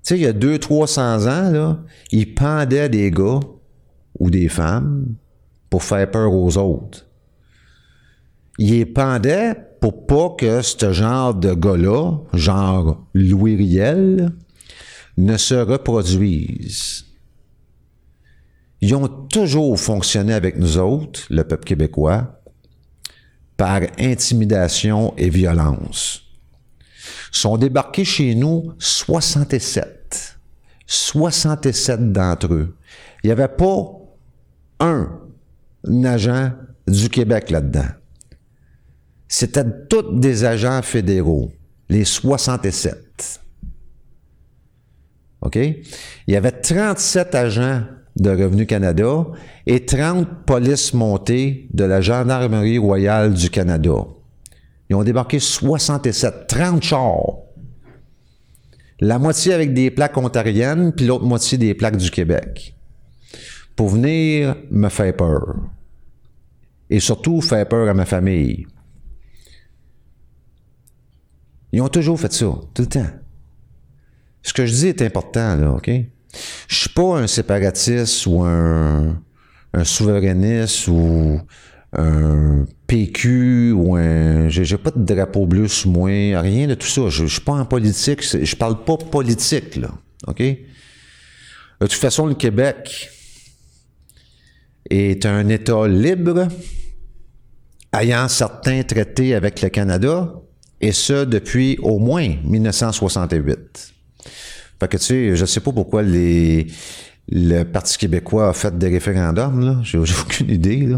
[0.03, 1.79] sais, il y a deux, trois cents ans, là,
[2.12, 3.39] ils pendaient des gars
[4.17, 5.15] ou des femmes
[5.69, 7.05] pour faire peur aux autres.
[8.58, 14.34] Ils les pendaient pour pas que ce genre de gars-là, genre Louis Riel,
[15.19, 17.05] ne se reproduise.
[18.82, 22.41] Ils ont toujours fonctionné avec nous autres, le peuple québécois,
[23.58, 26.23] par intimidation et violence.
[27.32, 30.38] Sont débarqués chez nous 67.
[30.88, 32.75] 67 d'entre eux.
[33.23, 33.86] Il n'y avait pas
[34.79, 35.10] un
[36.05, 36.51] agent
[36.88, 37.89] du Québec là-dedans.
[39.27, 41.51] C'était tous des agents fédéraux,
[41.89, 43.08] les 67.
[45.41, 45.56] OK?
[45.56, 47.84] Il y avait 37 agents
[48.15, 49.28] de Revenu Canada
[49.65, 54.06] et 30 polices montées de la Gendarmerie royale du Canada.
[54.89, 57.38] Ils ont débarqué 67, 30 chars.
[58.99, 62.75] La moitié avec des plaques ontariennes, puis l'autre moitié des plaques du Québec.
[63.75, 65.56] Pour venir me faire peur.
[66.89, 68.67] Et surtout faire peur à ma famille.
[71.71, 73.06] Ils ont toujours fait ça, tout le temps.
[74.49, 75.91] Ce que je dis est important, là, OK?
[76.67, 79.21] Je suis pas un séparatiste ou un,
[79.83, 81.39] souverainiste ou
[81.95, 84.49] un PQ ou un.
[84.49, 87.09] J'ai pas de drapeau bleu sous moi, rien de tout ça.
[87.09, 89.79] Je, je suis pas en politique, je parle pas politique.
[90.25, 90.39] OK?
[90.39, 90.57] De
[91.81, 93.12] toute façon, le Québec
[94.89, 96.47] est un État libre,
[97.95, 100.33] ayant certains traités avec le Canada,
[100.81, 103.93] et ce depuis au moins 1968.
[104.79, 106.67] Fait que tu sais, je sais pas pourquoi les,
[107.29, 109.79] le Parti québécois a fait des référendums, là.
[109.83, 110.89] J'ai aucune idée.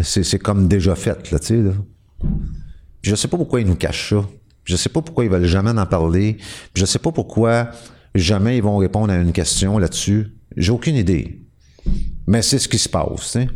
[0.00, 1.62] C'est comme déjà fait, là, tu sais,
[3.02, 4.24] je sais pas pourquoi ils nous cachent ça.
[4.64, 6.36] Je sais pas pourquoi ils veulent jamais en parler.
[6.74, 7.70] je sais pas pourquoi
[8.14, 10.26] jamais ils vont répondre à une question là-dessus.
[10.56, 11.40] J'ai aucune idée.
[12.26, 13.48] Mais c'est ce qui se passe, tu sais.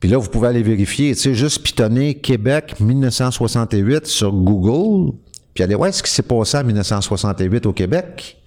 [0.00, 5.16] Puis là, vous pouvez aller vérifier, tu sais, juste pitonner Québec 1968 sur Google,
[5.54, 8.38] puis aller voir ce qui s'est passé en 1968 au Québec.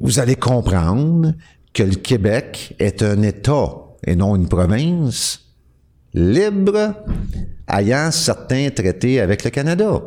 [0.00, 1.32] Vous allez comprendre
[1.72, 3.72] que le Québec est un État
[4.06, 5.40] et non une province
[6.14, 6.94] libre
[7.68, 10.02] ayant certains traités avec le Canada.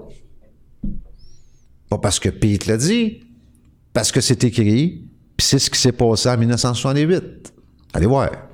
[1.89, 3.21] Pas parce que Pete l'a dit,
[3.93, 7.53] parce que c'est écrit, puis c'est ce qui s'est passé en 1968.
[7.93, 8.48] Allez voir.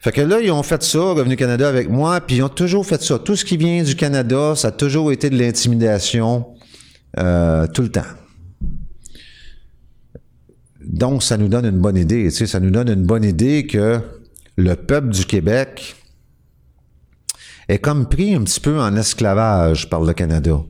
[0.00, 2.86] Fait que là, ils ont fait ça, Revenu Canada avec moi, puis ils ont toujours
[2.86, 3.18] fait ça.
[3.18, 6.54] Tout ce qui vient du Canada, ça a toujours été de l'intimidation
[7.18, 8.00] euh, tout le temps.
[10.82, 12.24] Donc, ça nous donne une bonne idée.
[12.24, 14.00] Tu sais, ça nous donne une bonne idée que
[14.56, 15.96] le peuple du Québec
[17.68, 20.62] est comme pris un petit peu en esclavage par le Canada.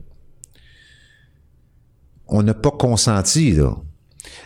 [2.27, 3.77] On n'a pas consenti, là.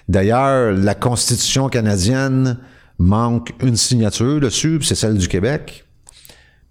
[0.07, 2.59] D'ailleurs, la Constitution canadienne
[2.97, 5.85] manque une signature dessus, c'est celle du Québec.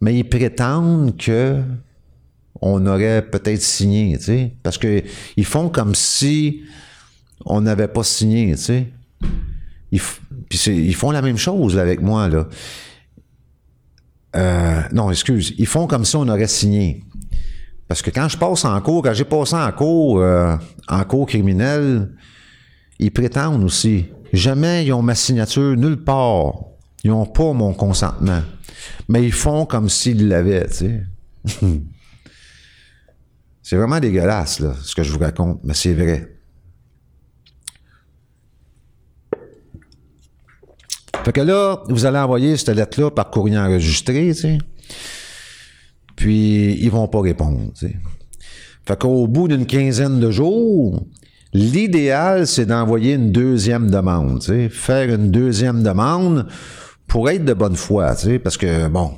[0.01, 1.63] Mais ils prétendent que
[2.61, 5.03] on aurait peut-être signé, tu parce que
[5.37, 6.63] ils font comme si
[7.45, 8.93] on n'avait pas signé, tu sais.
[9.91, 10.01] Ils,
[10.67, 12.29] ils font la même chose avec moi.
[14.37, 17.05] Euh, non, excuse, ils font comme si on aurait signé.
[17.87, 20.57] Parce que quand je passe en cours, quand j'ai passé en cours, euh,
[20.89, 22.11] en cours criminel,
[22.99, 24.07] ils prétendent aussi.
[24.35, 26.55] Jamais ils ont ma signature nulle part.
[27.05, 28.43] Ils n'ont pas mon consentement.
[29.09, 30.67] Mais ils font comme s'ils l'avaient,
[33.63, 36.37] c'est vraiment dégueulasse, là, ce que je vous raconte, mais c'est vrai.
[41.25, 44.33] Fait que là, vous allez envoyer cette lettre-là par courrier enregistré.
[46.17, 48.01] Puis, ils vont pas répondre, tu.
[48.87, 51.07] Fait qu'au bout d'une quinzaine de jours,
[51.55, 56.49] L'idéal, c'est d'envoyer une deuxième demande, faire une deuxième demande
[57.07, 59.13] pour être de bonne foi, parce que, bon,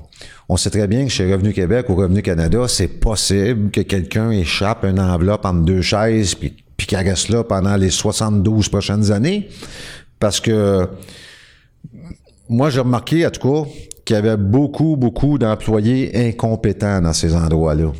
[0.48, 4.30] on sait très bien que chez Revenu Québec ou Revenu Canada, c'est possible que quelqu'un
[4.30, 9.10] échappe une enveloppe entre deux chaises puis, puis qu'il reste là pendant les 72 prochaines
[9.10, 9.48] années.
[10.20, 10.88] Parce que
[12.48, 13.68] moi, j'ai remarqué, en tout cas,
[14.04, 17.92] qu'il y avait beaucoup, beaucoup d'employés incompétents dans ces endroits-là.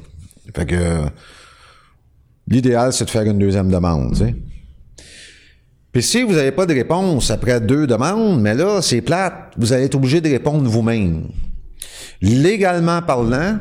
[0.54, 0.76] Fait que
[2.48, 4.34] l'idéal, c'est de faire une deuxième demande.
[5.92, 9.72] Puis si vous n'avez pas de réponse après deux demandes, mais là, c'est plate, vous
[9.72, 11.28] allez être obligé de répondre vous-même.
[12.20, 13.58] Légalement parlant,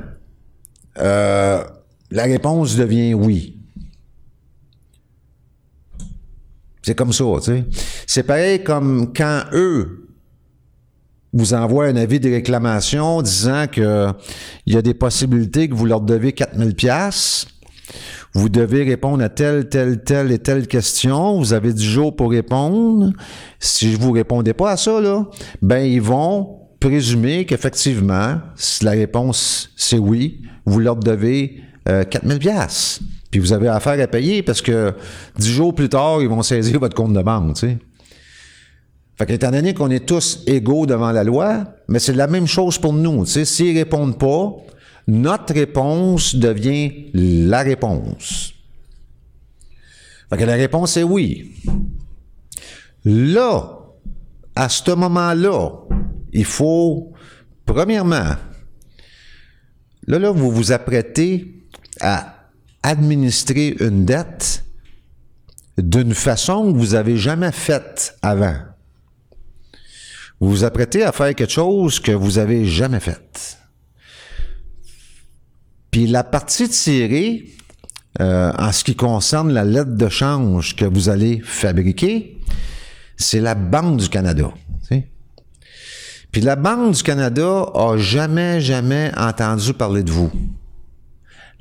[0.98, 1.64] euh,
[2.12, 3.58] la réponse devient oui.
[6.82, 7.24] C'est comme ça.
[8.06, 10.06] C'est pareil comme quand eux
[11.34, 14.10] vous envoient un avis de réclamation disant que
[14.66, 17.48] il y a des possibilités que vous leur devez 4000 pièces.
[18.34, 21.38] Vous devez répondre à telle, telle, telle et telle question.
[21.38, 23.12] Vous avez 10 jours pour répondre.
[23.60, 25.26] Si vous répondez pas à ça, là,
[25.62, 32.40] ben, ils vont présumer qu'effectivement, si la réponse c'est oui, vous leur devez euh, 4000
[32.40, 33.00] pièces.
[33.32, 34.94] Puis vous avez affaire à payer parce que
[35.38, 37.58] dix jours plus tard, ils vont saisir votre compte de banque.
[37.58, 42.78] Fait qu'étant donné qu'on est tous égaux devant la loi, mais c'est la même chose
[42.78, 43.26] pour nous.
[43.26, 44.54] S'ils répondent pas,
[45.08, 48.54] notre réponse devient la réponse.
[50.32, 51.54] La réponse est oui.
[53.06, 53.80] Là,
[54.56, 55.70] à ce moment-là,
[56.34, 57.14] il faut,
[57.66, 58.36] premièrement,
[60.08, 61.64] là, là, vous vous apprêtez
[62.02, 62.50] à
[62.84, 64.66] administrer une dette
[65.78, 68.58] d'une façon que vous n'avez jamais faite avant.
[70.40, 73.58] Vous vous apprêtez à faire quelque chose que vous n'avez jamais fait.
[75.96, 77.46] Puis la partie tirée,
[78.20, 82.38] euh, en ce qui concerne la lettre de change que vous allez fabriquer,
[83.16, 84.52] c'est la Banque du Canada.
[86.34, 90.30] Puis la Banque du Canada a jamais, jamais entendu parler de vous.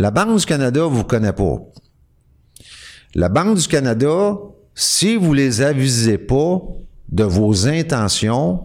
[0.01, 1.61] La Banque du Canada vous connaît pas.
[3.15, 4.35] La Banque du Canada,
[4.75, 6.61] si vous les avisez pas
[7.09, 8.65] de vos intentions,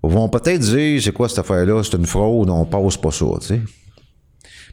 [0.00, 3.26] vont peut-être dire c'est quoi cette affaire-là, c'est une fraude, on passe pas ça.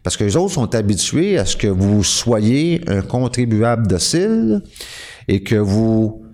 [0.04, 4.62] Parce que les autres sont habitués à ce que vous soyez un contribuable docile
[5.28, 6.26] et que vous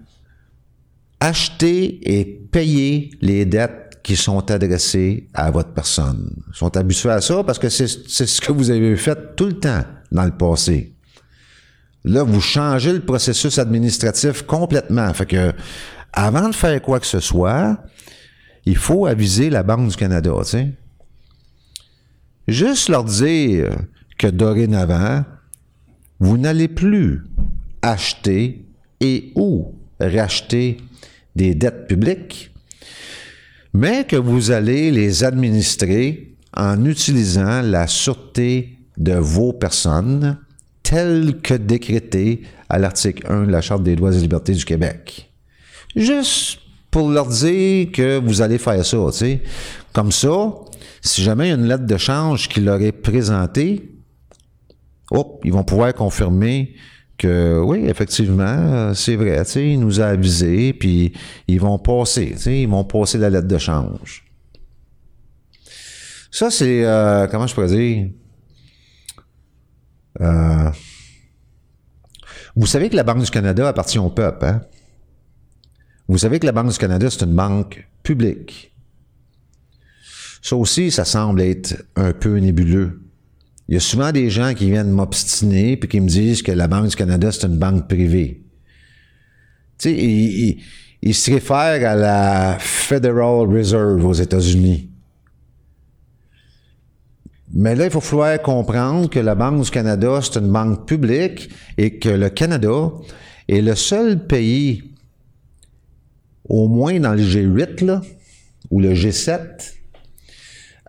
[1.20, 6.32] achetez et payez les dettes qui sont adressées à votre personne.
[6.48, 9.60] Ils sont habitués à ça parce que c'est ce que vous avez fait tout le
[9.60, 10.94] temps dans le passé.
[12.06, 15.14] Là, vous changez le processus administratif complètement.
[15.14, 15.52] Fait que,
[16.14, 17.78] avant de faire quoi que ce soit,
[18.66, 20.70] il faut aviser la Banque du Canada, tu sais.
[22.48, 23.70] Juste leur dire
[24.18, 25.24] que dorénavant,
[26.20, 27.24] vous n'allez plus
[27.82, 28.66] acheter
[29.00, 30.78] et ou racheter
[31.36, 32.52] des dettes publiques,
[33.74, 40.38] mais que vous allez les administrer en utilisant la sûreté de vos personnes
[40.82, 45.30] telle que décrétée à l'article 1 de la Charte des droits et libertés du Québec.
[45.96, 49.42] Juste pour leur dire que vous allez faire ça, tu sais.
[49.98, 50.54] Comme ça,
[51.02, 53.98] si jamais il y a une lettre de change qui leur est présentée,
[55.44, 56.76] ils vont pouvoir confirmer
[57.18, 61.14] que oui, effectivement, c'est vrai, il nous a avisé, puis
[61.48, 64.24] ils vont passer, ils vont passer la lettre de change.
[66.30, 68.12] Ça, c'est, euh, comment je pourrais dire,
[70.22, 70.70] euh,
[72.56, 74.62] vous savez que la Banque du Canada appartient au peuple, hein?
[76.08, 78.77] Vous savez que la Banque du Canada, c'est une banque publique.
[80.48, 83.02] Ça aussi, ça semble être un peu nébuleux.
[83.68, 86.70] Il y a souvent des gens qui viennent m'obstiner puis qui me disent que la
[86.70, 88.46] Banque du Canada, c'est une banque privée.
[89.78, 90.64] Tu sais, ils,
[91.02, 94.90] ils, se réfèrent à la Federal Reserve aux États-Unis.
[97.54, 101.50] Mais là, il faut falloir comprendre que la Banque du Canada, c'est une banque publique
[101.78, 102.90] et que le Canada
[103.50, 104.94] est le seul pays,
[106.48, 108.02] au moins dans le G8, là,
[108.72, 109.77] ou le G7, à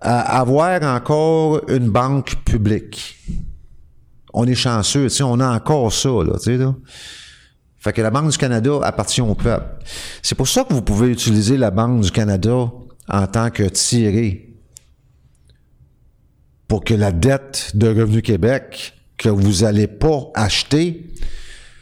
[0.01, 3.17] avoir encore une banque publique.
[4.33, 6.37] On est chanceux, on a encore ça, là.
[7.79, 9.85] Fait que la Banque du Canada appartient au peuple.
[10.23, 12.71] C'est pour ça que vous pouvez utiliser la Banque du Canada
[13.09, 14.49] en tant que tiré
[16.67, 21.09] pour que la dette de Revenu Québec que vous n'allez pas acheter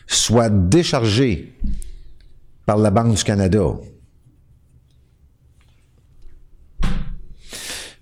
[0.06, 1.58] soit déchargée
[2.66, 3.64] par la Banque du Canada.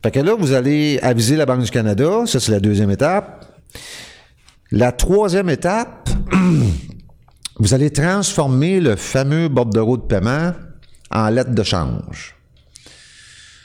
[0.05, 3.47] Fait que là, vous allez aviser la Banque du Canada, ça c'est la deuxième étape.
[4.71, 6.11] La troisième étape,
[7.59, 10.53] vous allez transformer le fameux bordereau de paiement
[11.11, 12.37] en lettre de change.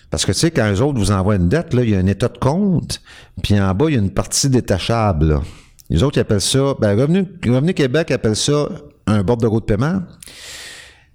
[0.10, 2.00] Parce que tu sais, quand les autres vous envoient une dette, là, il y a
[2.00, 3.02] un état de compte,
[3.44, 5.42] puis en bas, il y a une partie détachable.
[5.90, 8.70] Les autres, ils appellent ça, ben, Revenu, Revenu Québec appelle ça
[9.08, 10.04] un bordereau de paiement.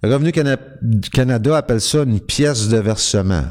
[0.03, 0.33] Revenu
[1.11, 3.45] Canada appelle ça une pièce de versement.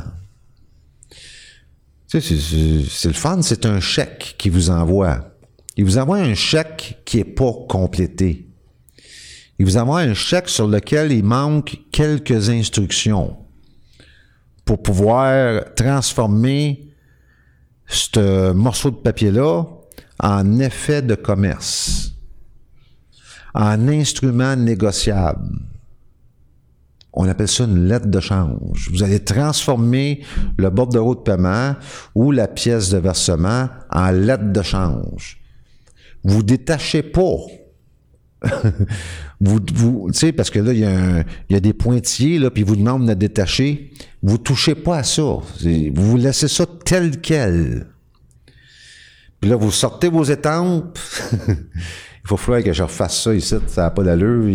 [2.19, 5.31] C'est- le fun, c'est un chèque qu'il vous envoie.
[5.77, 8.47] Il vous envoie un chèque qui est pas complété.
[9.57, 13.37] Il vous envoie un chèque sur lequel il manque quelques instructions
[14.65, 16.87] pour pouvoir transformer
[17.87, 19.63] ce morceau de papier-là
[20.19, 22.13] en effet de commerce,
[23.53, 25.49] en instrument négociable.
[27.13, 28.89] On appelle ça une lettre de change.
[28.91, 30.23] Vous allez transformer
[30.57, 31.75] le bordereau de paiement
[32.15, 35.39] ou la pièce de versement en lettre de change.
[36.23, 37.37] Vous détachez pas.
[39.39, 42.63] vous, vous tu sais, parce que là, il y, y a des pointillés, là, puis
[42.63, 43.91] vous demandent de détacher.
[44.23, 45.37] Vous touchez pas à ça.
[45.93, 47.87] Vous laissez ça tel quel.
[49.39, 50.97] Puis là, vous sortez vos étampes.
[51.47, 54.47] Il faut falloir que je refasse ça ici, ça n'a pas d'allure.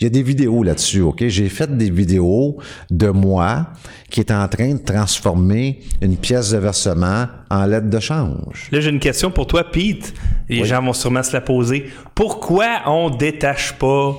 [0.00, 1.26] Il y a des vidéos là-dessus, OK?
[1.26, 2.56] J'ai fait des vidéos
[2.90, 3.66] de moi
[4.10, 8.68] qui est en train de transformer une pièce de versement en lettre de change.
[8.70, 10.14] Là, j'ai une question pour toi, Pete.
[10.48, 11.86] Les gens vont sûrement se la poser.
[12.14, 14.16] Pourquoi on détache pas?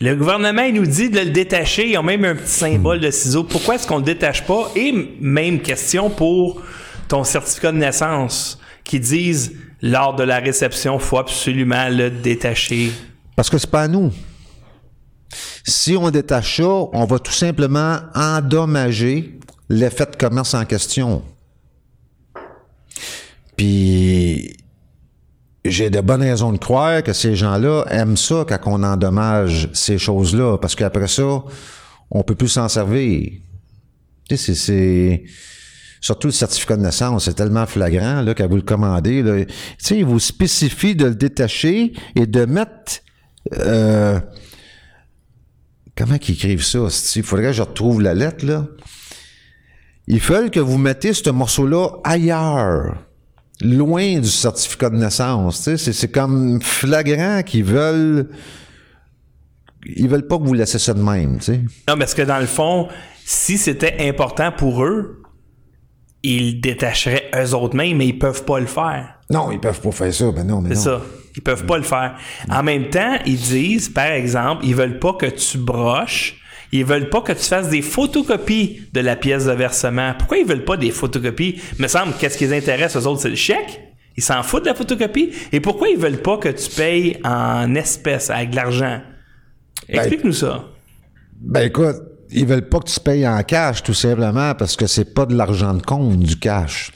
[0.00, 1.88] Le gouvernement, il nous dit de le détacher.
[1.88, 3.44] Ils ont même un petit symbole de ciseau.
[3.44, 4.72] Pourquoi est-ce qu'on le détache pas?
[4.74, 6.60] Et même question pour
[7.06, 12.90] ton certificat de naissance qui disent lors de la réception, faut absolument le détacher.
[13.36, 14.12] Parce que c'est pas à nous.
[15.64, 21.22] Si on détache ça, on va tout simplement endommager l'effet de commerce en question.
[23.56, 24.56] Puis,
[25.64, 29.98] j'ai de bonnes raisons de croire que ces gens-là aiment ça quand on endommage ces
[29.98, 31.42] choses-là, parce qu'après ça,
[32.10, 33.32] on peut plus s'en servir.
[34.28, 35.24] Tu sais, c'est-.
[36.00, 39.46] Surtout le certificat de naissance, c'est tellement flagrant là, qu'à vous le commander.
[39.90, 43.00] Il vous spécifie de le détacher et de mettre...
[43.58, 44.18] euh,
[45.96, 46.78] comment qu'ils écrivent ça?
[47.16, 48.66] Il faudrait que je retrouve la lettre, là.
[50.08, 52.96] Ils veulent que vous mettez ce morceau-là ailleurs,
[53.60, 55.60] loin du certificat de naissance.
[55.60, 58.28] C'est, c'est comme flagrant qu'ils veulent...
[59.84, 61.60] Ils veulent pas que vous laissiez ça de même, tu sais.
[61.88, 62.88] Non, parce que dans le fond,
[63.24, 65.22] si c'était important pour eux,
[66.22, 69.18] ils détacheraient eux autres mêmes, mais ils peuvent pas le faire.
[69.28, 70.30] Non, ils peuvent pas faire ça.
[70.30, 71.00] Ben non, mais C'est ça.
[71.34, 72.16] Ils peuvent pas le faire.
[72.50, 76.38] En même temps, ils disent, par exemple, ils veulent pas que tu broches.
[76.72, 80.14] Ils veulent pas que tu fasses des photocopies de la pièce de versement.
[80.18, 81.60] Pourquoi ils veulent pas des photocopies?
[81.78, 83.80] Il me semble, qu'est-ce qui les intéresse, aux autres, c'est le chèque.
[84.16, 85.32] Ils s'en foutent de la photocopie.
[85.52, 89.00] Et pourquoi ils veulent pas que tu payes en espèces, avec de l'argent?
[89.88, 90.64] Explique-nous ça.
[91.40, 91.96] Ben écoute,
[92.30, 95.34] ils veulent pas que tu payes en cash, tout simplement, parce que c'est pas de
[95.34, 96.92] l'argent de compte, du cash.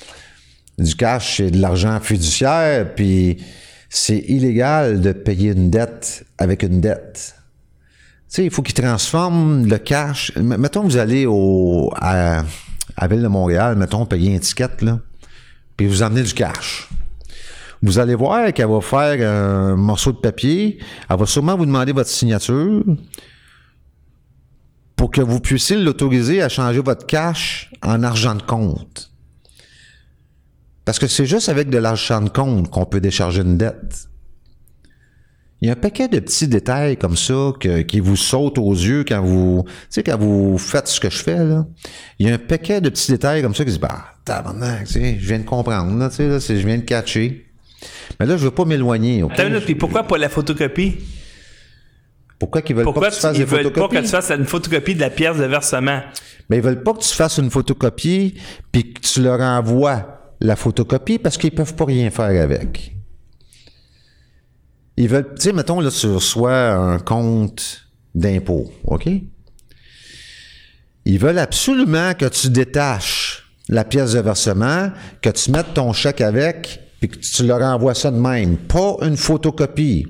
[0.78, 3.38] Du cash, c'est de l'argent fiduciaire, puis
[3.88, 7.34] c'est illégal de payer une dette avec une dette.
[8.28, 10.32] Tu sais, il faut qu'ils transforment le cash.
[10.36, 12.42] M- Mettons vous allez au, à,
[12.96, 14.98] à Ville de Montréal, mettons, payer un ticket, là,
[15.76, 16.88] puis vous emmenez du cash.
[17.82, 20.78] Vous allez voir qu'elle va faire un morceau de papier.
[21.08, 22.82] Elle va sûrement vous demander votre signature
[24.96, 29.10] pour que vous puissiez l'autoriser à changer votre cash en argent de compte.
[30.86, 34.08] Parce que c'est juste avec de l'argent de compte qu'on peut décharger une dette.
[35.60, 38.72] Il y a un paquet de petits détails comme ça que- qui vous sautent aux
[38.72, 41.66] yeux quand vous, tu sais, quand vous faites ce que je fais, là.
[42.18, 44.86] Il y a un paquet de petits détails comme ça qui se disent, bah, tabarnak,
[44.86, 47.46] tu sais, je viens de comprendre, là, tu sais, là, je viens de catcher.
[48.20, 49.32] Mais là, je veux pas m'éloigner, OK?
[49.38, 50.98] Attends puis pourquoi pas la photocopie?
[52.38, 54.94] Pourquoi qu'ils veulent Pourquoi pas que tu fasses des pas que tu fasses une photocopie
[54.94, 56.00] de la pièce de versement?
[56.48, 58.34] Mais ils veulent pas que tu fasses une photocopie
[58.70, 62.96] puis que tu leur envoies la photocopie parce qu'ils peuvent pas rien faire avec.
[64.96, 69.08] Ils veulent, tu sais, mettons, là, tu reçois un compte d'impôt, OK?
[71.04, 76.20] Ils veulent absolument que tu détaches la pièce de versement, que tu mettes ton chèque
[76.20, 78.56] avec, puis que tu leur envoies ça de même.
[78.56, 80.06] Pas une photocopie.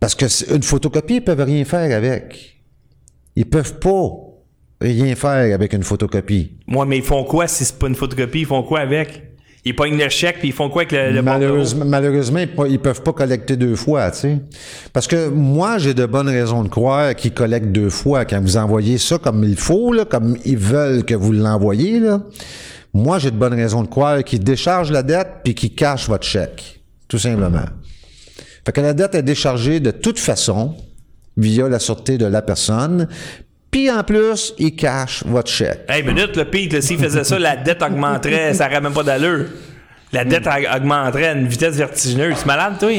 [0.00, 2.60] Parce que c'est- une photocopie, ils peuvent rien faire avec.
[3.36, 4.10] Ils peuvent pas
[4.80, 6.52] rien faire avec une photocopie.
[6.66, 8.40] Moi, mais ils font quoi si c'est pas une photocopie?
[8.40, 9.26] Ils font quoi avec?
[9.62, 12.66] Ils pognent le chèque puis ils font quoi avec le, le malheureusement, malheureusement, ils pe-
[12.70, 14.38] ils peuvent pas collecter deux fois, tu sais.
[14.92, 18.24] Parce que moi, j'ai de bonnes raisons de croire qu'ils collectent deux fois.
[18.24, 22.22] Quand vous envoyez ça comme il faut, là, comme ils veulent que vous l'envoyez, là,
[22.94, 26.26] moi, j'ai de bonnes raisons de croire qu'ils déchargent la dette puis qu'ils cachent votre
[26.26, 26.80] chèque.
[27.06, 27.66] Tout simplement.
[28.64, 30.74] Fait que la dette est déchargée de toute façon
[31.36, 33.08] via la sûreté de la personne.
[33.70, 35.84] Puis en plus, ils cachent votre chèque.
[35.88, 39.04] Hey, minute, le Pete, là, s'il faisait ça, la dette augmenterait, ça n'aurait même pas
[39.04, 39.46] d'allure.
[40.12, 42.34] La dette a- augmenterait à une vitesse vertigineuse.
[42.36, 42.90] Tu es malade, toi?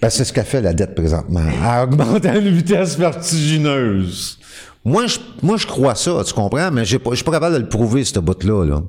[0.00, 1.42] Ben, c'est ce qu'a fait la dette présentement.
[1.46, 4.38] Elle augmente à une vitesse vertigineuse.
[4.82, 6.70] Moi, je, moi, je crois ça, tu comprends?
[6.70, 8.64] Mais je je suis pas, capable de le prouver, ce bout-là.
[8.64, 8.82] Là.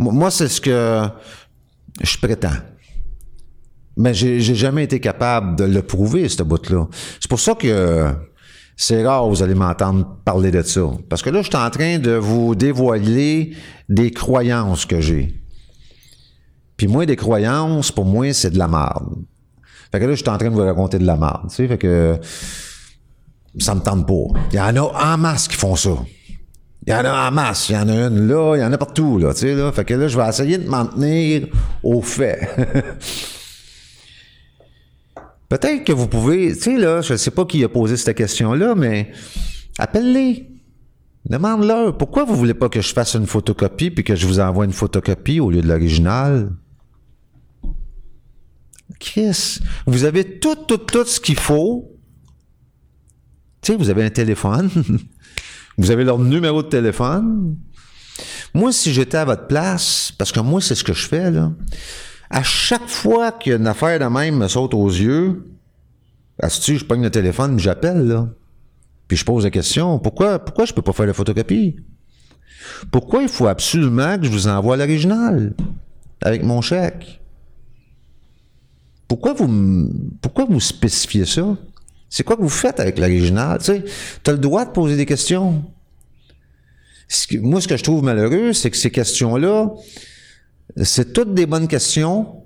[0.00, 1.02] Moi, c'est ce que
[2.02, 2.56] je prétends.
[3.96, 6.88] Mais j'ai j'ai jamais été capable de le prouver, ce bout-là.
[7.20, 8.08] C'est pour ça que
[8.76, 10.82] c'est rare vous allez m'entendre parler de ça.
[11.08, 13.54] Parce que là, je suis en train de vous dévoiler
[13.88, 15.40] des croyances que j'ai.
[16.76, 19.14] Puis moi, des croyances, pour moi, c'est de la merde.
[19.92, 21.48] Fait que là, je suis en train de vous raconter de la merde.
[21.48, 22.18] Tu sais, fait que
[23.58, 24.40] ça me tente pas.
[24.52, 25.96] Il y en a en masse qui font ça.
[26.86, 27.68] Il y en a en masse.
[27.68, 29.32] Il y en a une là, il y en a partout, là.
[29.32, 29.70] Tu sais, là.
[29.70, 31.46] Fait que là, je vais essayer de m'en tenir
[31.82, 32.48] aux faits.
[35.54, 38.16] Peut-être que vous pouvez, tu sais, là, je ne sais pas qui a posé cette
[38.16, 39.12] question-là, mais
[39.78, 40.50] appelle-les.
[41.26, 44.64] Demande-leur, pourquoi vous voulez pas que je fasse une photocopie puis que je vous envoie
[44.64, 46.50] une photocopie au lieu de l'original?
[48.98, 52.00] Chris, vous avez tout, tout, tout ce qu'il faut.
[53.62, 54.68] Tu sais, vous avez un téléphone.
[55.78, 57.56] vous avez leur numéro de téléphone.
[58.54, 61.52] Moi, si j'étais à votre place, parce que moi, c'est ce que je fais, là,
[62.30, 65.44] à chaque fois qu'il y a une affaire de même me saute aux yeux,
[66.48, 68.28] si je pogne le téléphone, j'appelle, là.
[69.06, 71.76] Puis je pose la question, pourquoi, pourquoi je peux pas faire la photocopie?
[72.90, 75.54] Pourquoi il faut absolument que je vous envoie l'original
[76.22, 77.20] avec mon chèque?
[79.06, 81.56] Pourquoi vous, spécifiez ça?
[82.08, 83.58] C'est quoi que vous faites avec l'original?
[83.60, 83.82] Tu
[84.26, 85.64] as le droit de poser des questions.
[87.32, 89.70] Moi, ce que je trouve malheureux, c'est que ces questions-là,
[90.82, 92.42] c'est toutes des bonnes questions,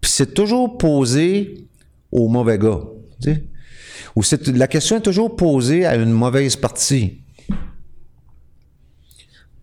[0.00, 1.68] puis c'est toujours posé
[2.10, 2.80] au mauvais gars.
[4.16, 7.20] Ou c'est, la question est toujours posée à une mauvaise partie.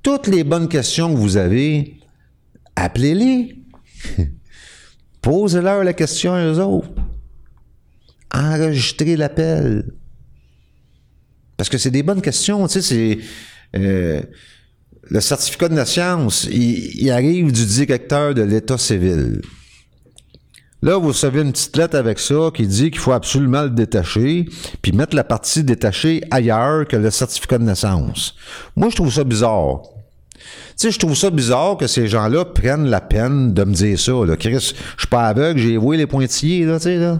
[0.03, 1.99] Toutes les bonnes questions que vous avez,
[2.75, 3.63] appelez-les.
[5.21, 6.89] Posez-leur la question à eux autres.
[8.33, 9.91] Enregistrez l'appel.
[11.57, 13.17] Parce que c'est des bonnes questions, tu sais, c'est...
[13.75, 14.21] euh,
[15.09, 19.41] le certificat de naissance, il, arrive du directeur de l'État civil.
[20.83, 24.45] Là, vous recevez une petite lettre avec ça qui dit qu'il faut absolument le détacher,
[24.81, 28.35] puis mettre la partie détachée ailleurs que le certificat de naissance.
[28.75, 29.81] Moi, je trouve ça bizarre.
[30.35, 30.41] Tu
[30.75, 34.11] sais, je trouve ça bizarre que ces gens-là prennent la peine de me dire ça.
[34.11, 34.37] Là.
[34.37, 34.59] Chris, je
[34.99, 37.19] suis pas aveugle, j'ai voué les pointillés, là, tu sais, là.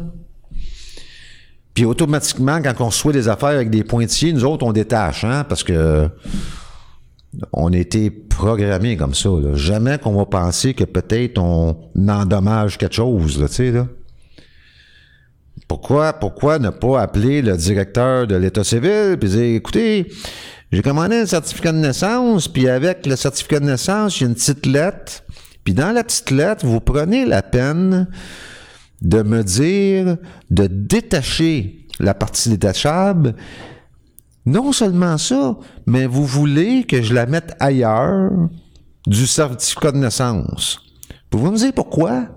[1.73, 5.43] Puis automatiquement, quand on reçoit des affaires avec des pointillés, nous autres, on détache, hein,
[5.43, 6.09] parce que
[7.53, 9.29] on a été programmés comme ça.
[9.53, 13.73] Jamais qu'on va penser que peut-être on endommage quelque chose, tu sais.
[15.67, 20.07] Pourquoi, pourquoi ne pas appeler le directeur de l'État civil puis dire, écoutez,
[20.71, 24.65] j'ai commandé un certificat de naissance, puis avec le certificat de naissance, a une petite
[24.65, 25.23] lettre.
[25.63, 28.07] Puis dans la petite lettre, vous prenez la peine
[29.01, 30.17] de me dire
[30.49, 33.35] de détacher la partie détachable.
[34.47, 38.31] Non seulement ça, mais vous voulez que je la mette ailleurs
[39.05, 40.79] du certificat de naissance.
[41.29, 42.29] Pouvez-vous me dire pourquoi?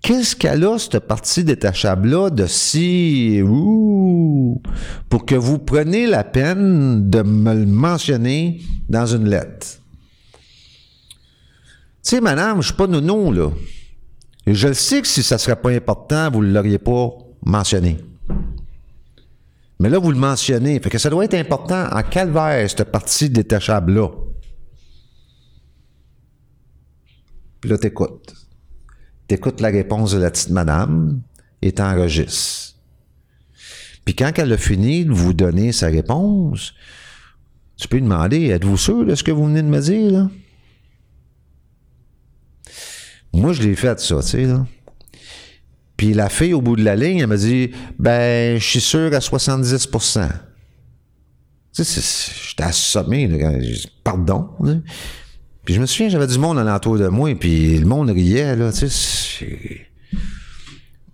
[0.00, 3.42] Qu'est-ce qu'elle a, cette partie détachable-là, de si...
[3.42, 4.62] Ouh,
[5.10, 9.66] pour que vous preniez la peine de me le mentionner dans une lettre?
[12.02, 13.50] Tu sais, madame, je suis pas nounou, là.
[14.46, 17.10] Et je le sais que si ça serait pas important, vous ne l'auriez pas
[17.44, 17.98] mentionné.
[19.80, 20.78] Mais là, vous le mentionnez.
[20.80, 24.08] Fait que ça doit être important en calvaire, cette partie détachable-là?
[27.60, 28.34] Puis là, t'écoutes.
[29.26, 31.22] T'écoutes la réponse de la petite madame
[31.62, 32.76] et t'enregistres.
[34.04, 36.74] Puis quand elle a fini de vous donner sa réponse,
[37.76, 40.28] tu peux lui demander, êtes-vous sûr de ce que vous venez de me dire?
[43.32, 44.66] Moi, je l'ai fait, ça, tu sais, là.
[46.04, 49.10] Puis la fille, au bout de la ligne, elle m'a dit, ben, je suis sûr
[49.14, 52.00] à 70 Tu sais,
[52.50, 53.52] j'étais assommé, là,
[54.02, 54.50] pardon.
[55.64, 58.70] Puis je me souviens, j'avais du monde alentour de moi, puis le monde riait, là,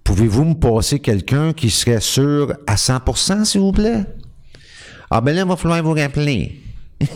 [0.03, 4.05] Pouvez-vous me passer quelqu'un qui serait sûr à 100% s'il vous plaît?
[5.09, 6.61] Ah, ben là, il va falloir vous rappeler.
[7.01, 7.07] tu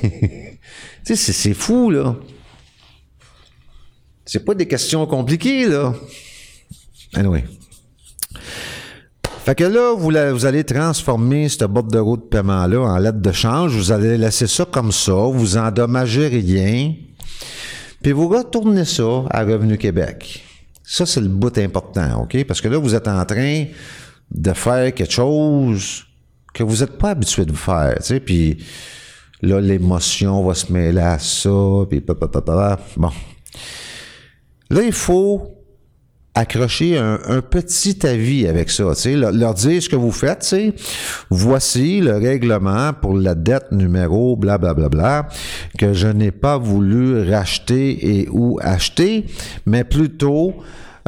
[1.02, 2.14] sais, c'est- c'est fou, là.
[4.24, 5.92] C'est pas des questions compliquées, là.
[7.14, 7.42] Anyway.
[9.44, 13.30] Fait que là, vous, allez transformer cette boîte de route de paiement-là en lettre de
[13.30, 13.76] change.
[13.76, 15.12] Vous allez laisser ça comme ça.
[15.12, 16.94] Vous endommagez rien.
[18.02, 20.42] Puis vous retournez ça à Revenu Québec.
[20.82, 22.42] Ça, c'est le bout important, OK?
[22.44, 23.66] Parce que là, vous êtes en train
[24.30, 26.06] de faire quelque chose
[26.54, 28.20] que vous n'êtes pas habitué de faire, tu sais.
[28.20, 28.64] Puis
[29.42, 31.50] là, l'émotion va se mêler à ça,
[31.90, 32.00] puis.
[32.96, 33.10] Bon.
[34.70, 35.53] Là, il faut
[36.34, 40.74] accrocher un, petit avis avec ça, leur, leur dire ce que vous faites, sais,
[41.30, 45.28] voici le règlement pour la dette numéro blablabla bla, bla, bla,
[45.78, 49.26] que je n'ai pas voulu racheter et ou acheter,
[49.66, 50.54] mais plutôt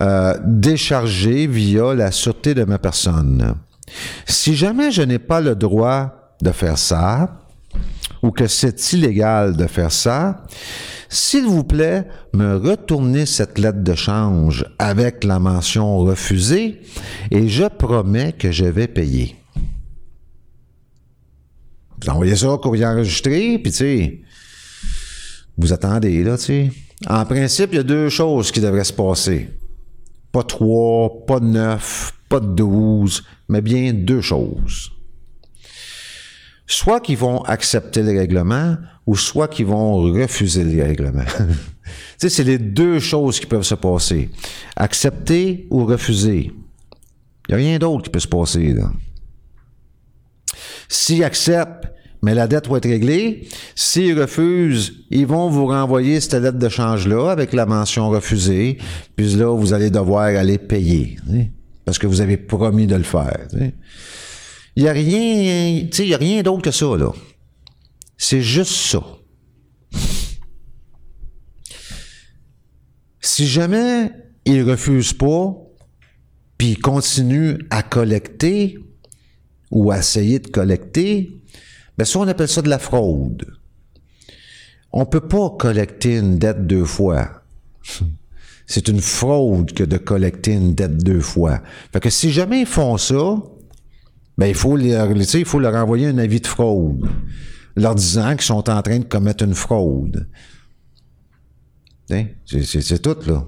[0.01, 3.55] euh, décharger via la sûreté de ma personne.
[4.27, 7.46] Si jamais je n'ai pas le droit de faire ça,
[8.27, 10.45] ou que c'est illégal de faire ça,
[11.09, 12.05] s'il vous plaît,
[12.35, 16.81] me retournez cette lettre de change avec la mention refusée
[17.31, 19.37] et je promets que je vais payer.
[22.03, 24.25] Vous envoyez ça au courrier enregistré, puis tu
[25.57, 26.71] vous attendez, là, tu.
[27.09, 29.49] En principe, il y a deux choses qui devraient se passer.
[30.33, 34.96] Pas trois, pas neuf, pas douze, mais bien deux choses
[36.67, 41.25] soit qu'ils vont accepter le règlement ou soit qu'ils vont refuser le règlement.
[42.21, 44.31] tu c'est les deux choses qui peuvent se passer.
[44.77, 46.53] Accepter ou refuser.
[47.49, 48.75] Il n'y a rien d'autre qui peut se passer.
[50.89, 51.87] S'ils acceptent,
[52.23, 53.49] mais la dette va être réglée.
[53.77, 58.79] S'ils refusent, ils vont vous renvoyer cette lettre de change-là avec la mention refusée.
[59.15, 61.19] Puis là, vous allez devoir aller payer.
[61.85, 63.47] Parce que vous avez promis de le faire.
[64.77, 67.11] Il n'y a rien, tu sais, il a rien d'autre que ça, là.
[68.19, 69.03] C'est juste ça.
[73.21, 74.13] Si jamais
[74.45, 75.57] ils refusent pas,
[76.59, 78.79] puis ils continuent à collecter
[79.71, 81.43] ou à essayer de collecter,
[81.97, 83.47] ben ça, on appelle ça de la fraude.
[84.93, 87.43] On peut pas collecter une dette deux fois.
[88.67, 91.63] C'est une fraude que de collecter une dette deux fois.
[91.93, 93.37] Fait que si jamais ils font ça,
[94.39, 97.09] ben, il faut, leur, il faut leur envoyer un avis de fraude,
[97.75, 100.29] leur disant qu'ils sont en train de commettre une fraude.
[102.09, 103.47] C'est tout, là.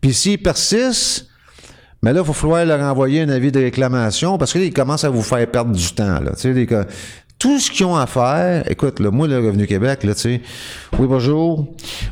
[0.00, 1.26] Puis s'ils persistent,
[2.02, 5.10] mais là, il va falloir leur envoyer un avis de réclamation parce qu'ils commencent à
[5.10, 6.20] vous faire perdre du temps.
[6.20, 6.32] Là.
[6.36, 6.66] Sais,
[7.38, 10.40] tout ce qu'ils ont à faire, écoute, là, moi, le Revenu Québec, là, tu
[10.98, 11.66] oui, bonjour.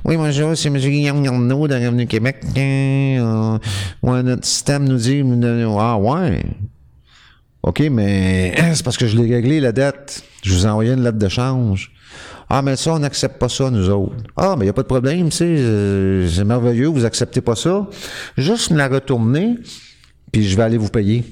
[0.04, 0.76] Oui, bonjour, c'est M.
[0.76, 2.44] Guillaume Garneau de Revenu Québec.
[2.56, 3.58] Euh,
[4.02, 5.22] ouais, notre système nous dit,
[5.78, 6.44] ah ouais,
[7.64, 10.22] OK, mais c'est parce que je l'ai réglé, la dette.
[10.42, 11.92] Je vous ai envoyé une lettre de change.
[12.50, 14.16] Ah, mais ça, on n'accepte pas ça, nous autres.
[14.36, 17.88] Ah, mais il n'y a pas de problème, euh, c'est merveilleux, vous acceptez pas ça.
[18.36, 19.56] Juste me la retourner,
[20.30, 21.24] puis je vais aller vous payer.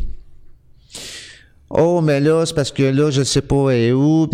[1.68, 4.26] Oh, mais là, c'est parce que là, je sais pas où.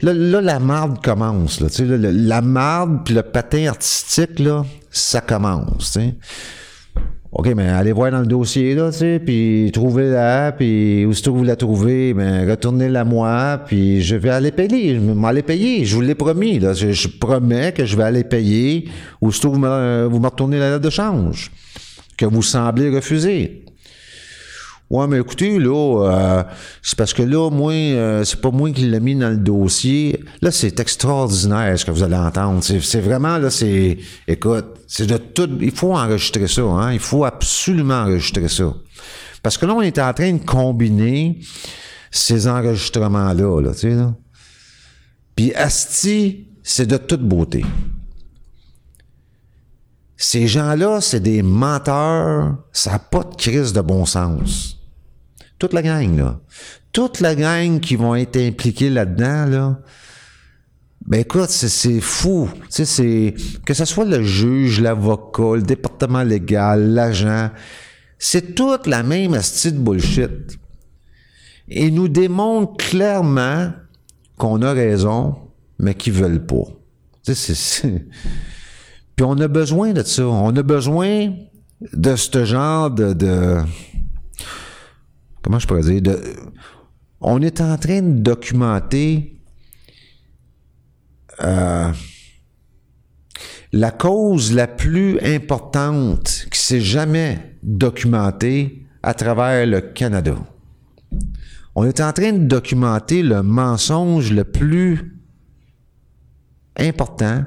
[0.00, 5.20] Là, là, la marde commence, là, sais, la marde puis le patin artistique, là, ça
[5.20, 6.14] commence, tu sais.
[7.38, 11.38] OK, mais allez voir dans le dossier, là, tu sais, puis trouvez-la, puis aussitôt que
[11.38, 14.94] vous la trouvez, ben, retournez-la moi, puis je vais aller payer.
[14.94, 15.84] Je vais aller payer.
[15.84, 16.72] Je vous l'ai promis, là.
[16.72, 18.88] Je, promets que je vais aller payer
[19.20, 21.50] aussitôt que vous me, vous me retournez la lettre de change,
[22.16, 23.65] que vous semblez refuser.
[24.88, 26.44] Ouais, mais écoutez, là, euh,
[26.80, 30.24] c'est parce que là, moi, euh, c'est pas moi qui l'ai mis dans le dossier.
[30.40, 32.62] Là, c'est extraordinaire ce que vous allez entendre.
[32.62, 33.98] C'est vraiment, là, c'est.
[34.28, 35.50] Écoute, c'est de tout.
[35.60, 36.92] Il faut enregistrer ça, hein.
[36.92, 38.72] Il faut absolument enregistrer ça.
[39.42, 41.40] Parce que là, on est en train de combiner
[42.12, 44.14] ces enregistrements-là, là, tu sais, là.
[45.34, 47.64] Puis Asti, c'est de toute beauté.
[50.16, 54.75] Ces gens-là, c'est des menteurs, ça n'a pas de crise de bon sens.
[55.58, 56.40] Toute la gang, là.
[56.92, 59.80] Toute la gang qui vont être impliqués là-dedans, là.
[61.06, 62.48] Ben écoute, c'est fou.
[62.62, 63.34] Tu sais, c'est
[63.64, 67.50] que ce soit le juge, l'avocat, le département légal, l'agent,
[68.18, 70.58] c'est toute la même astuce de bullshit.
[71.68, 73.72] Et nous démontrent clairement
[74.36, 75.36] qu'on a raison,
[75.78, 76.64] mais qu'ils veulent pas.
[77.24, 78.06] Tu sais, c'est...
[79.16, 80.26] Puis on a besoin de ça.
[80.26, 81.32] On a besoin
[81.92, 83.62] de ce genre de
[85.46, 86.16] comment je pourrais dire,
[87.20, 89.40] on est en train de documenter
[91.40, 91.92] euh,
[93.72, 100.34] la cause la plus importante qui s'est jamais documentée à travers le Canada.
[101.76, 105.16] On est en train de documenter le mensonge le plus
[106.76, 107.44] important.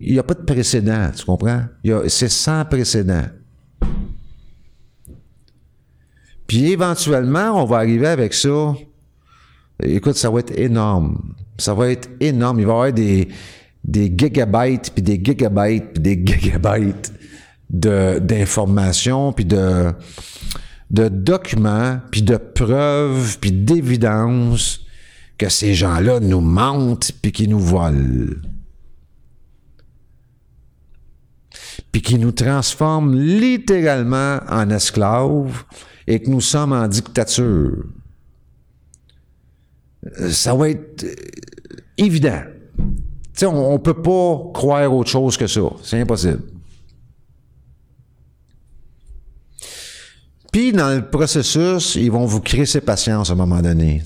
[0.00, 1.62] Il n'y a pas de précédent, tu comprends?
[2.08, 3.22] C'est sans précédent.
[6.48, 8.74] Puis éventuellement, on va arriver avec ça.
[9.80, 11.34] Écoute, ça va être énorme.
[11.58, 12.58] Ça va être énorme.
[12.58, 13.28] Il va y avoir des,
[13.84, 17.12] des gigabytes, puis des gigabytes, puis des gigabytes
[17.70, 19.92] d'informations, puis de,
[20.90, 24.80] de documents, puis de preuves, puis d'évidences
[25.36, 28.34] que ces gens-là nous mentent, puis qu'ils nous volent.
[31.92, 35.64] puis qui nous transforme littéralement en esclaves
[36.08, 37.84] et que nous sommes en dictature.
[40.20, 41.14] Euh, Ça va être euh,
[41.98, 42.42] évident.
[43.42, 45.60] On, on peut pas croire autre chose que ça.
[45.82, 46.42] C'est impossible.
[50.50, 54.02] Puis, dans le processus, ils vont vous créer ces patience à un moment donné.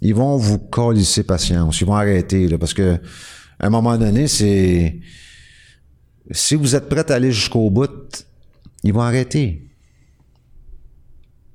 [0.00, 1.82] Ils vont vous colisser patience.
[1.82, 2.94] Ils vont arrêter, parce que,
[3.58, 4.98] à un moment donné, c'est...
[6.30, 8.26] Si vous êtes prêt à aller jusqu'au bout,
[8.82, 9.63] ils vont arrêter.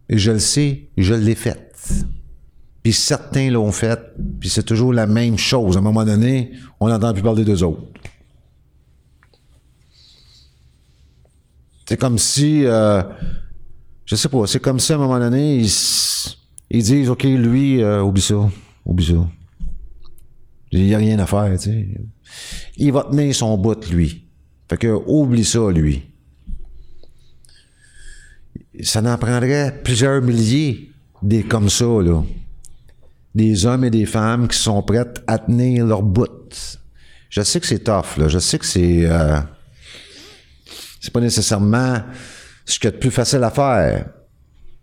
[0.10, 1.72] Et je le sais, je l'ai fait.
[2.84, 4.00] Puis certains l'ont fait,
[4.40, 5.76] puis c'est toujours la même chose.
[5.76, 7.84] À un moment donné, on n'entend plus parler d'eux autres.
[11.86, 13.02] C'est comme si, euh,
[14.06, 18.02] je sais pas, c'est comme si à un moment donné, ils, disent, OK, lui, euh,
[18.04, 18.50] oublie ça,
[18.86, 19.28] oublie ça.
[20.72, 22.00] Il n'y a rien à faire, tu.
[22.78, 24.28] Il va tenir son bout, lui.
[24.70, 26.09] Fait que, oublie ça, lui.
[28.82, 32.24] Ça n'en prendrait plusieurs milliers des comme ça, là.
[33.36, 36.80] Des hommes et des femmes qui sont prêts à tenir leur bout.
[37.30, 38.28] Je sais que c'est tough, là.
[38.28, 39.06] Je sais que c'est...
[39.06, 39.40] euh,
[41.00, 42.02] c'est pas nécessairement
[42.66, 44.10] ce qu'il y a de plus facile à faire.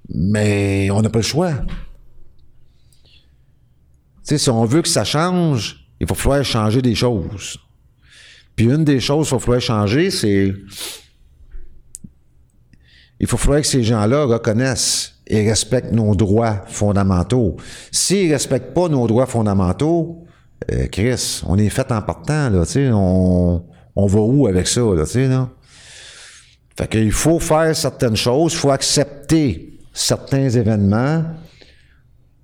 [0.09, 1.53] Mais on n'a pas le choix.
[3.05, 3.11] Tu
[4.23, 7.59] sais, si on veut que ça change, il va falloir changer des choses.
[8.55, 10.55] Puis une des choses qu'il va falloir changer, c'est.
[13.19, 17.57] Il faut que ces gens-là reconnaissent et respectent nos droits fondamentaux.
[17.91, 20.25] S'ils respectent pas nos droits fondamentaux,
[20.71, 23.65] euh, Chris, on est fait en partant, là, tu sais, on,
[23.95, 25.49] on va où avec ça, là, tu sais, là?
[26.77, 31.25] Fait qu'il faut faire certaines choses, il faut accepter certains événements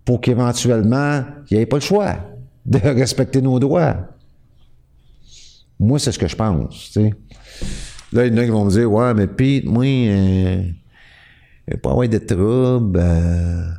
[0.04, 2.16] pour qu'éventuellement, il n'y ait pas le choix
[2.64, 3.96] de respecter nos droits.
[5.78, 7.14] Moi, c'est ce que je pense, tu sais.
[8.12, 10.62] Là, il y en a qui vont me dire, ouais, mais Pete, moi, euh,
[11.82, 13.00] pas avoir de trouble.
[13.02, 13.70] euh,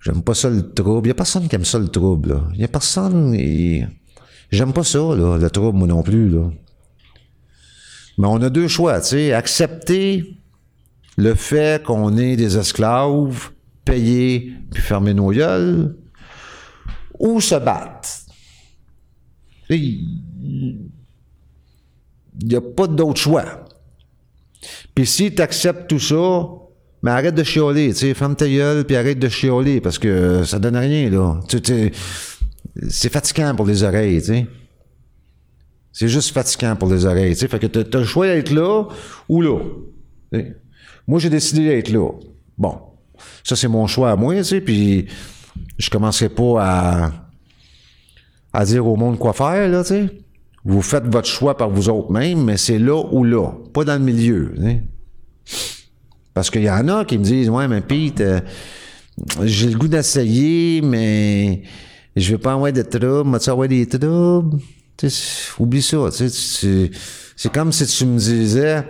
[0.00, 1.06] j'aime pas ça le trouble.
[1.06, 2.42] Il n'y a personne qui aime ça le trouble, là.
[2.52, 3.34] Il n'y a personne.
[4.50, 6.50] J'aime pas ça, là, le trouble, moi non plus, là.
[8.18, 9.32] Mais on a deux choix, tu sais.
[9.32, 10.36] Accepter
[11.16, 13.50] le fait qu'on est des esclaves,
[13.84, 15.96] payer puis fermer nos gueules,
[17.18, 18.08] ou se battre.
[19.70, 20.80] Il
[22.42, 23.64] n'y a pas d'autre choix.
[25.00, 26.46] Puis si tu acceptes tout ça,
[27.02, 30.44] mais arrête de chialer, tu sais, ferme ta gueule, puis arrête de chialer, parce que
[30.44, 31.40] ça donne rien, là.
[32.90, 34.46] C'est fatigant pour les oreilles, tu sais.
[35.90, 37.48] C'est juste fatigant pour les oreilles, tu sais.
[37.48, 38.88] Fait que t'as, t'as le choix d'être là
[39.26, 39.58] ou là.
[41.06, 42.10] Moi, j'ai décidé d'être là.
[42.58, 42.78] Bon.
[43.42, 45.06] Ça, c'est mon choix à moi, tu sais, puis
[45.78, 47.12] je commencerai pas à,
[48.52, 50.10] à dire au monde quoi faire, là, tu sais.
[50.64, 53.94] Vous faites votre choix par vous autres même, mais c'est là ou là, pas dans
[53.94, 54.54] le milieu.
[56.34, 58.40] Parce qu'il y en a qui me disent Ouais, mais Pete, euh,
[59.42, 61.62] j'ai le goût d'essayer, mais
[62.14, 63.30] je veux pas avoir de troubles.
[63.30, 64.58] M'as-tu avoir des troubles?
[65.58, 66.08] Oublie ça.
[66.10, 68.84] C'est comme si tu me disais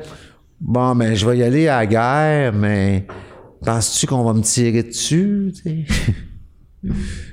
[0.60, 3.06] Bon, ben, je vais y aller à la guerre, mais
[3.64, 5.52] penses-tu qu'on va me tirer dessus?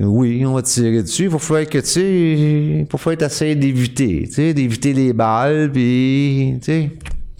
[0.00, 1.24] Oui, on va te tirer dessus.
[1.24, 4.92] Il va falloir que, tu sais, il va falloir que t'essayes d'éviter, tu sais, d'éviter
[4.92, 6.90] les balles, puis, tu sais,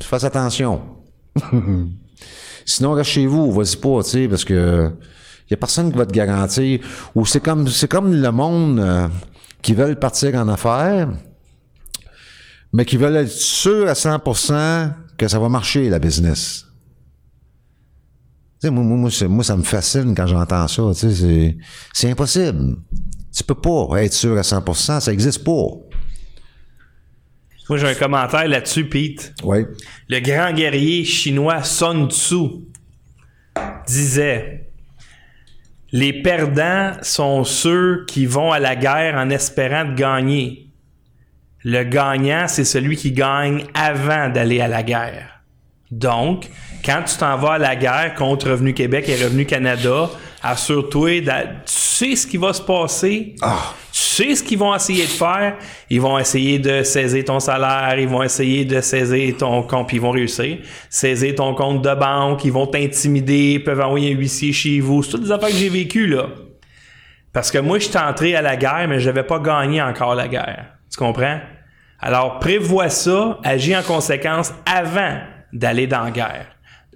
[0.01, 0.81] tu fasses attention.
[2.65, 4.91] Sinon, reste chez vous, vas-y pas, tu sais, parce que
[5.49, 6.81] il y a personne qui va te garantir.
[7.15, 9.09] Ou c'est comme, c'est comme le monde euh,
[9.63, 11.09] qui veulent partir en affaires,
[12.73, 16.68] mais qui veulent être sûrs à 100% que ça va marcher, la business.
[18.65, 20.83] Moi, moi, moi, ça me fascine quand j'entends ça.
[20.95, 22.77] C'est impossible.
[23.35, 25.69] Tu peux pas être sûr à 100%, ça existe pas.
[27.69, 29.35] Moi, j'ai un commentaire là-dessus, Pete.
[29.45, 29.59] Oui.
[30.09, 32.65] Le grand guerrier chinois Sun Tzu
[33.87, 34.71] disait
[35.93, 40.71] Les perdants sont ceux qui vont à la guerre en espérant de gagner.
[41.63, 45.43] Le gagnant, c'est celui qui gagne avant d'aller à la guerre.
[45.91, 46.49] Donc,
[46.85, 50.09] quand tu t'en vas à la guerre contre Revenu Québec et Revenu Canada,
[50.43, 51.27] assure-toi, tu
[51.67, 53.75] sais ce qui va se passer, Ah.
[53.93, 55.57] tu sais ce qu'ils vont essayer de faire.
[55.91, 59.97] Ils vont essayer de saisir ton salaire, ils vont essayer de saisir ton compte, puis
[59.97, 60.59] ils vont réussir.
[60.89, 65.03] Saisir ton compte de banque, ils vont t'intimider, ils peuvent envoyer un huissier chez vous.
[65.03, 66.27] C'est toutes des affaires que j'ai vécues, là.
[67.33, 70.15] Parce que moi, je suis entré à la guerre, mais je n'avais pas gagné encore
[70.15, 70.67] la guerre.
[70.91, 71.39] Tu comprends?
[72.01, 75.19] Alors, prévois ça, agis en conséquence avant
[75.53, 76.47] d'aller dans la guerre.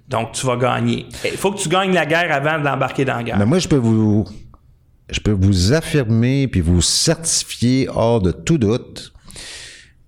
[0.07, 1.07] Donc, tu vas gagner.
[1.23, 3.37] Il faut que tu gagnes la guerre avant d'embarquer dans la guerre.
[3.37, 4.25] Mais moi, je peux vous,
[5.09, 9.13] je peux vous affirmer puis vous certifier hors de tout doute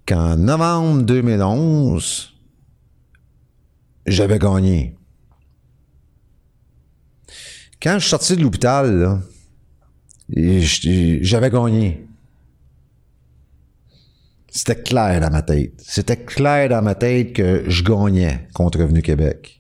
[0.06, 2.34] qu'en novembre 2011,
[4.06, 4.96] j'avais gagné.
[7.82, 9.22] Quand je suis sorti de l'hôpital,
[10.30, 12.08] j'avais gagné.
[14.50, 15.74] C'était clair dans ma tête.
[15.86, 19.55] C'était clair dans ma tête que je gagnais contre Revenu Québec.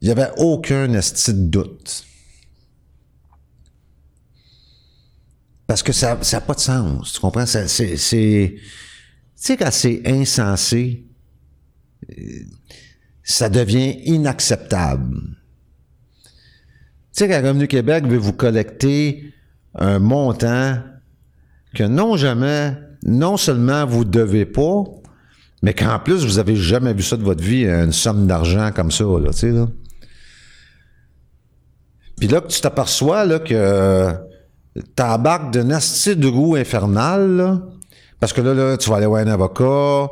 [0.00, 2.04] Il n'y avait aucun esti de doute.
[5.66, 7.12] Parce que ça n'a pas de sens.
[7.12, 7.46] Tu comprends?
[7.46, 7.66] C'est.
[7.66, 8.60] Tu
[9.36, 11.04] sais, quand c'est insensé,
[12.10, 12.22] euh,
[13.22, 15.36] ça devient inacceptable.
[16.24, 19.32] Tu sais, quand Revenu Québec veut vous collecter
[19.74, 20.78] un montant
[21.74, 22.74] que non jamais,
[23.04, 24.84] non seulement vous ne devez pas,
[25.62, 28.90] mais qu'en plus, vous avez jamais vu ça de votre vie, une somme d'argent comme
[28.90, 29.68] ça, là, tu sais, là.
[32.18, 34.12] Puis là, que tu t'aperçois, là, que
[34.96, 37.62] t'embarques d'un asti de roue infernal, là,
[38.20, 40.10] parce que là, là, tu vas aller voir un avocat,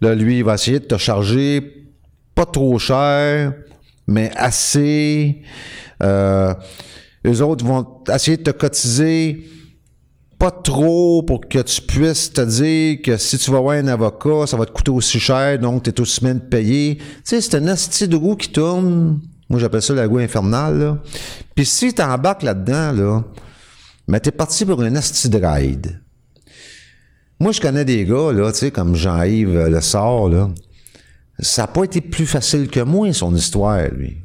[0.00, 1.86] là, lui, il va essayer de te charger
[2.34, 3.54] pas trop cher,
[4.06, 5.42] mais assez.
[6.02, 6.54] Euh,
[7.24, 9.48] les autres vont essayer de te cotiser
[10.38, 14.46] pas trop pour que tu puisses te dire que si tu vas voir un avocat,
[14.46, 16.96] ça va te coûter aussi cher, donc tu es aussi payer.
[16.96, 19.20] Tu sais, c'est un asti de roue qui tourne.
[19.48, 20.78] Moi, j'appelle ça la roue infernale.
[20.78, 20.98] Là.
[21.54, 23.24] Puis si tu embarques là-dedans, là,
[24.08, 26.00] mais t'es parti pour un asti de ride.
[27.38, 30.50] Moi, je connais des gars, là, tu sais, comme Jean-Yves euh, Le Sort, là.
[31.38, 34.16] Ça n'a pas été plus facile que moi, son histoire, lui.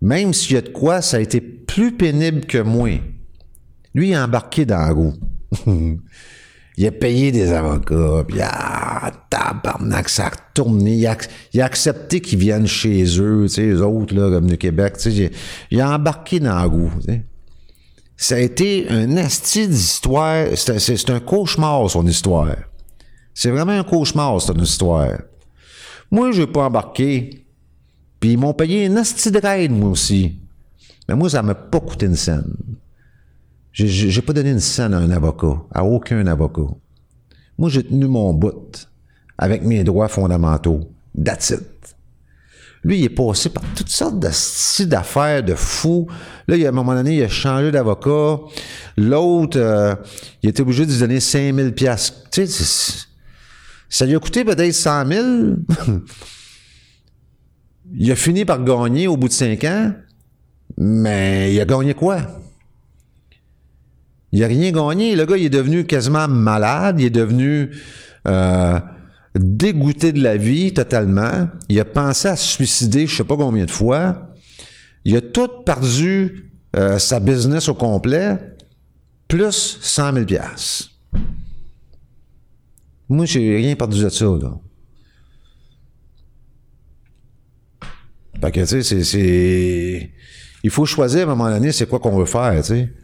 [0.00, 3.00] Même s'il y a de quoi, ça a été plus pénible que moi.
[3.94, 5.14] Lui, il a embarqué dans la roue.
[6.76, 10.96] il a payé des avocats, puis ah, tabarnak, ça a retourné.
[10.96, 11.16] Il a,
[11.52, 14.96] il a accepté qu'ils viennent chez eux, tu sais, les autres, là, comme du Québec,
[14.98, 15.30] tu sais.
[15.70, 17.22] Il, a embarqué dans la roue, tu sais.
[18.16, 20.46] Ça a été un asti d'histoire.
[20.56, 22.56] C'est un cauchemar, son histoire.
[23.34, 25.18] C'est vraiment un cauchemar, son histoire.
[26.10, 27.44] Moi, je n'ai pas embarqué.
[28.20, 30.38] Puis ils m'ont payé un asti de raid, moi aussi.
[31.08, 32.54] Mais moi, ça m'a pas coûté une scène.
[33.74, 36.72] J'ai- pas donné une scène à un avocat, à aucun avocat.
[37.58, 38.88] Moi, j'ai tenu mon bout
[39.36, 40.92] avec mes droits fondamentaux.
[41.22, 41.60] That's it.
[42.84, 46.06] Lui, il est passé par toutes sortes d'affaires de fous.
[46.46, 48.38] Là, il à un moment donné, il a changé d'avocat.
[48.96, 49.96] L'autre, euh,
[50.42, 52.28] il était obligé de lui donner 5000 piastres.
[52.30, 53.06] Tu sais,
[53.88, 55.26] ça lui a coûté peut-être 100 000.
[57.96, 59.92] il a fini par gagner au bout de 5 ans.
[60.76, 62.18] Mais il a gagné quoi?
[64.34, 65.14] Il a rien gagné.
[65.14, 66.98] Le gars, il est devenu quasiment malade.
[66.98, 67.70] Il est devenu
[68.26, 68.80] euh,
[69.36, 71.48] dégoûté de la vie totalement.
[71.68, 74.30] Il a pensé à se suicider, je sais pas combien de fois.
[75.04, 78.36] Il a tout perdu euh, sa business au complet,
[79.28, 80.90] plus 100 000 piastres.
[83.08, 84.58] Moi, j'ai rien perdu de ça, là.
[88.40, 90.10] Fait que, tu sais, c'est...
[90.64, 93.03] Il faut choisir à un moment donné, c'est quoi qu'on veut faire, tu sais.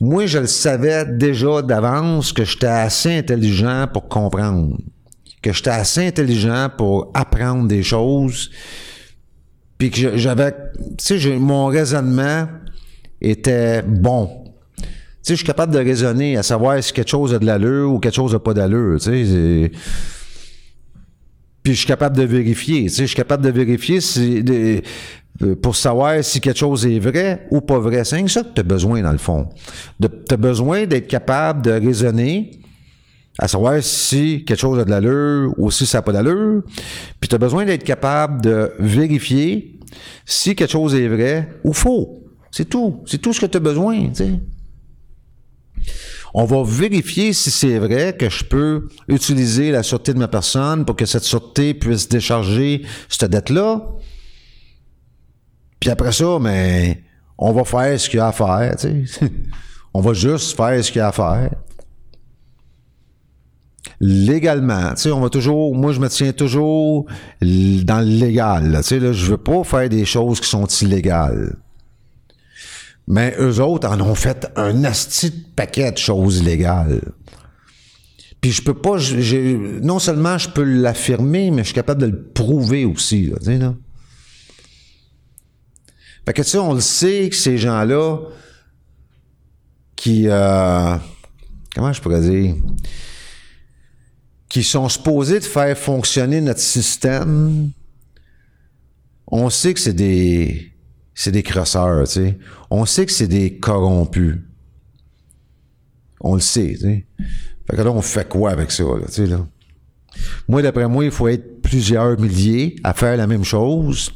[0.00, 4.78] Moi, je le savais déjà d'avance que j'étais assez intelligent pour comprendre.
[5.42, 8.50] Que j'étais assez intelligent pour apprendre des choses.
[9.76, 10.54] Puis que j'avais...
[10.96, 12.48] Tu sais, mon raisonnement
[13.20, 14.44] était bon.
[14.78, 14.84] Tu
[15.22, 17.98] sais, je suis capable de raisonner à savoir si quelque chose a de l'allure ou
[17.98, 19.72] quelque chose n'a pas d'allure, tu sais.
[21.62, 22.84] Puis je suis capable de vérifier.
[22.84, 23.98] Tu sais, je suis capable de vérifier
[25.42, 28.04] euh, pour savoir si quelque chose est vrai ou pas vrai.
[28.04, 29.48] C'est ça que tu as besoin, dans le fond.
[30.00, 32.60] Tu as besoin d'être capable de raisonner
[33.38, 36.62] à savoir si quelque chose a de l'allure ou si ça n'a pas d'allure.
[37.20, 39.78] Puis tu as besoin d'être capable de vérifier
[40.26, 42.22] si quelque chose est vrai ou faux.
[42.50, 43.02] C'est tout.
[43.06, 44.30] C'est tout ce que tu as besoin, tu sais.
[46.34, 50.84] On va vérifier si c'est vrai que je peux utiliser la sûreté de ma personne
[50.84, 53.82] pour que cette sûreté puisse décharger cette dette-là.
[55.80, 57.02] Puis après ça, mais
[57.38, 58.76] on va faire ce qu'il y a à faire,
[59.94, 61.50] on va juste faire ce qu'il y a à faire.
[63.98, 67.06] Légalement, tu on va toujours, moi je me tiens toujours
[67.40, 71.56] dans le légal, là, tu sais, je veux pas faire des choses qui sont illégales.
[73.10, 77.00] Mais eux autres en ont fait un asti de paquet de choses illégales.
[78.40, 78.98] Puis je peux pas,
[79.82, 83.46] non seulement je peux l'affirmer, mais je suis capable de le prouver aussi, là, tu
[83.46, 83.58] sais.
[86.24, 88.18] Fait que tu sais, on le sait que ces gens-là
[89.96, 90.96] qui, euh,
[91.74, 92.54] comment je pourrais dire,
[94.48, 97.72] qui sont supposés de faire fonctionner notre système,
[99.26, 100.69] on sait que c'est des,
[101.20, 102.38] c'est des crosseurs, tu sais.
[102.70, 104.38] On sait que c'est des corrompus.
[106.22, 107.06] On le sait, tu sais.
[107.68, 109.46] Fait que là, on fait quoi avec ça, tu sais, là?
[110.48, 114.12] Moi, d'après moi, il faut être plusieurs milliers à faire la même chose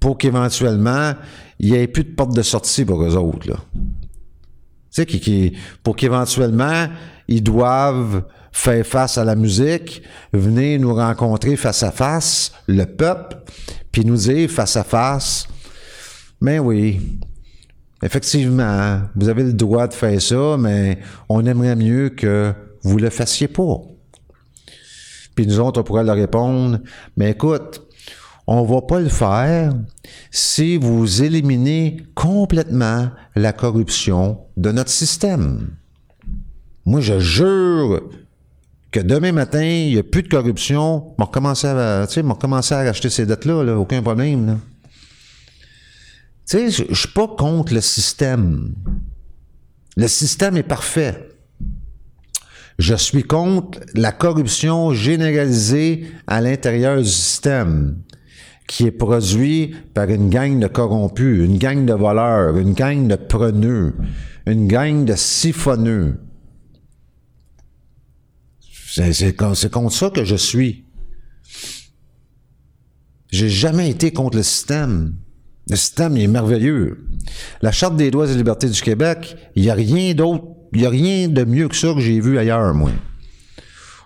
[0.00, 1.14] pour qu'éventuellement,
[1.60, 3.64] il n'y ait plus de porte de sortie pour eux autres.
[4.92, 5.52] Tu sais,
[5.84, 6.88] pour qu'éventuellement,
[7.28, 10.02] ils doivent faire face à la musique,
[10.32, 13.36] venir nous rencontrer face à face, le peuple,
[13.92, 15.46] puis nous dire face à face,
[16.40, 17.00] mais oui,
[18.02, 23.10] effectivement, vous avez le droit de faire ça, mais on aimerait mieux que vous le
[23.10, 23.80] fassiez pas.
[25.34, 26.78] Puis nous autres, on pourrait leur répondre,
[27.16, 27.82] mais écoute,
[28.46, 29.72] on va pas le faire
[30.30, 35.70] si vous éliminez complètement la corruption de notre système.
[36.84, 38.02] Moi, je jure
[38.92, 42.74] que demain matin, il n'y a plus de corruption, m'ont commencé à, tu sais, commencé
[42.74, 44.60] à racheter ces dettes-là, là, aucun problème.
[46.46, 48.72] Sais, je, suis pas contre le système.
[49.96, 51.28] Le système est parfait.
[52.78, 58.00] Je suis contre la corruption généralisée à l'intérieur du système
[58.68, 63.16] qui est produit par une gang de corrompus, une gang de voleurs, une gang de
[63.16, 63.94] preneux,
[64.46, 66.20] une gang de siphonneux.
[68.92, 70.84] C'est contre ça que je suis.
[73.30, 75.14] J'ai jamais été contre le système.
[75.68, 77.06] Le système est merveilleux.
[77.60, 80.86] La Charte des droits et libertés du Québec, il n'y a rien d'autre, il n'y
[80.86, 82.90] a rien de mieux que ça que j'ai vu ailleurs, moi.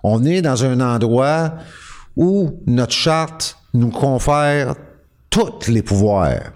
[0.02, 1.54] On est dans un endroit
[2.16, 4.74] où notre charte nous confère
[5.28, 6.52] tous les pouvoirs.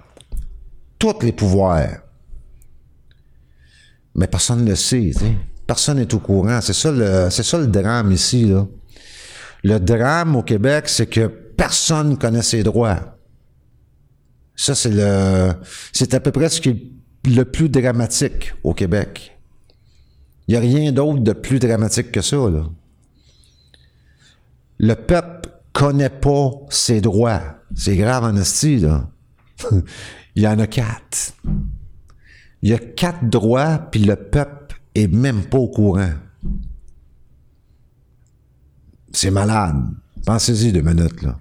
[0.99, 1.99] Tous les pouvoirs.
[4.15, 5.11] Mais personne ne le sait.
[5.67, 6.61] Personne n'est au courant.
[6.63, 8.67] C'est ça le, c'est ça le drame ici, là.
[9.63, 13.14] Le drame au Québec, c'est que personne connaît ses droits.
[14.57, 15.53] Ça, c'est le,
[15.93, 16.93] c'est à peu près ce qui est
[17.27, 19.39] le plus dramatique au Québec.
[20.47, 22.37] Il n'y a rien d'autre de plus dramatique que ça.
[24.79, 27.43] Le peuple connaît pas ses droits.
[27.75, 28.35] C'est grave en.
[30.37, 31.35] Il y en a quatre.
[32.63, 36.13] Il y a quatre droits, puis le peuple est même pas au courant.
[39.13, 39.77] C'est malade.
[40.27, 41.39] Pensez-y deux minutes, là.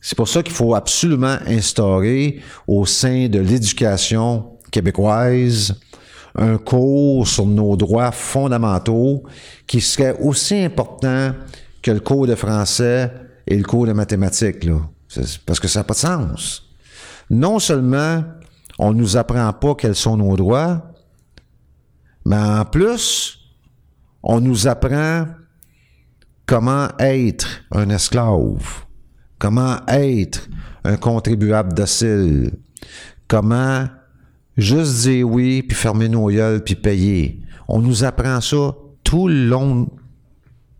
[0.00, 5.78] C'est pour ça qu'il faut absolument instaurer au sein de l'éducation québécoise
[6.36, 9.24] un cours sur nos droits fondamentaux
[9.66, 11.32] qui serait aussi important
[11.82, 13.12] que le cours de français
[13.46, 14.80] et le cours de mathématiques, là.
[15.44, 16.62] Parce que ça n'a pas de sens.
[17.30, 18.22] Non seulement
[18.78, 20.92] on ne nous apprend pas quels sont nos droits,
[22.24, 23.38] mais en plus,
[24.22, 25.26] on nous apprend
[26.46, 28.84] comment être un esclave,
[29.40, 30.48] comment être
[30.84, 32.52] un contribuable docile,
[33.26, 33.86] comment
[34.56, 37.40] juste dire oui, puis fermer nos gueules, puis payer?
[37.66, 39.90] On nous apprend ça tout le long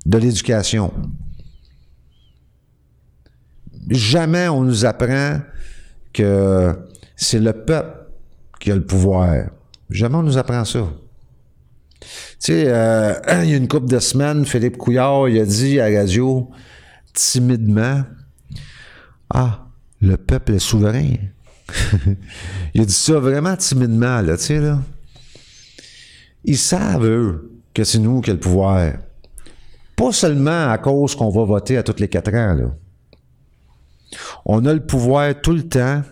[0.06, 0.92] de l'éducation.
[3.88, 5.40] Jamais on nous apprend
[6.12, 6.76] que
[7.16, 7.98] c'est le peuple
[8.60, 9.46] qui a le pouvoir.
[9.88, 10.86] Jamais on nous apprend ça.
[12.00, 12.06] Tu
[12.38, 15.88] sais, euh, il y a une couple de semaines, Philippe Couillard, il a dit à
[15.88, 16.50] la radio,
[17.14, 18.04] timidement,
[19.30, 19.66] Ah,
[20.00, 21.14] le peuple est souverain.
[22.74, 24.80] il a dit ça vraiment timidement, là, tu sais, là.
[26.44, 28.92] Ils savent, eux, que c'est nous qui avons le pouvoir.
[29.94, 32.72] Pas seulement à cause qu'on va voter à tous les quatre ans.
[34.44, 36.02] On a le pouvoir tout le temps,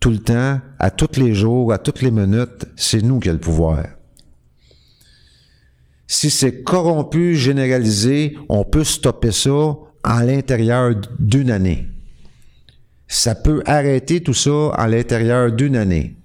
[0.00, 2.66] tout le temps, à tous les jours, à toutes les minutes.
[2.76, 3.84] C'est nous qui avons le pouvoir.
[6.06, 11.86] Si c'est corrompu, généralisé, on peut stopper ça à l'intérieur d'une année.
[13.08, 16.16] Ça peut arrêter tout ça à l'intérieur d'une année.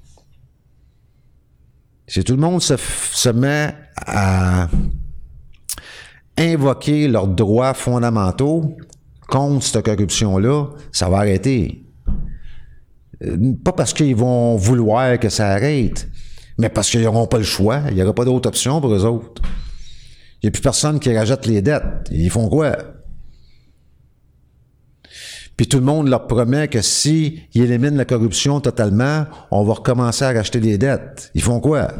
[2.07, 4.67] Si tout le monde se, met à
[6.37, 8.75] invoquer leurs droits fondamentaux
[9.29, 11.85] contre cette corruption-là, ça va arrêter.
[13.63, 16.09] Pas parce qu'ils vont vouloir que ça arrête,
[16.57, 17.83] mais parce qu'ils n'auront pas le choix.
[17.89, 19.41] Il n'y aura pas d'autre option pour eux autres.
[20.41, 22.09] Il n'y a plus personne qui rajoute les dettes.
[22.11, 22.75] Ils font quoi?
[25.55, 30.25] Puis tout le monde leur promet que si éliminent la corruption totalement, on va recommencer
[30.25, 31.31] à racheter des dettes.
[31.35, 31.93] Ils font quoi?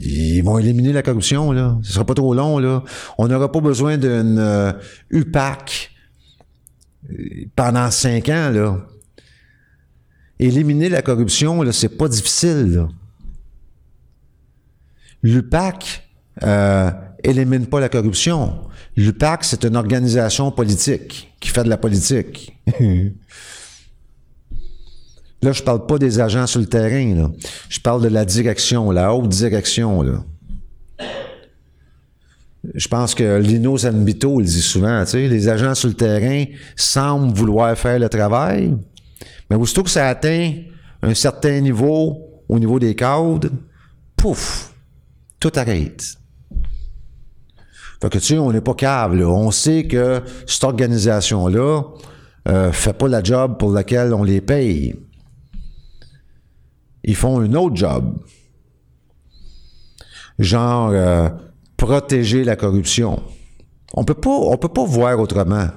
[0.00, 1.78] Ils vont éliminer la corruption, là.
[1.82, 2.82] Ce sera pas trop long, là.
[3.16, 4.72] On n'aura pas besoin d'une euh,
[5.10, 5.90] UPAC
[7.10, 7.14] euh,
[7.56, 8.78] pendant cinq ans, là.
[10.38, 12.88] Éliminer la corruption, là, c'est pas difficile, là.
[15.22, 16.08] L'UPAC
[16.44, 16.90] euh,
[17.22, 18.60] élimine pas la corruption.
[18.96, 22.56] L'UPAC, c'est une organisation politique qui fait de la politique.
[25.40, 27.30] Là, je parle pas des agents sur le terrain.
[27.68, 30.02] Je parle de la direction, la haute direction,
[32.74, 36.44] je pense que Lino Zanbito le dit souvent, tu sais, les agents sur le terrain
[36.76, 38.76] semblent vouloir faire le travail,
[39.48, 40.54] mais aussitôt que ça atteint
[41.02, 42.18] un certain niveau
[42.48, 43.48] au niveau des cadres,
[44.16, 44.74] pouf,
[45.38, 46.17] tout arrête.
[48.00, 49.26] Fait que tu sais, on n'est pas cave, là.
[49.26, 51.82] On sait que cette organisation-là
[52.48, 54.94] euh, fait pas la job pour laquelle on les paye.
[57.04, 58.18] Ils font un autre job.
[60.38, 61.28] Genre euh,
[61.76, 63.20] protéger la corruption.
[63.94, 65.68] On peut pas, on peut pas voir autrement.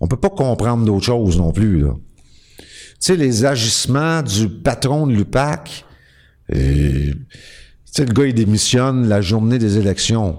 [0.00, 1.84] On peut pas comprendre d'autres choses non plus.
[2.58, 2.64] Tu
[2.98, 5.84] sais, les agissements du patron de l'UPAC,
[6.54, 7.16] euh, tu
[7.84, 10.38] sais, le gars, il démissionne la journée des élections.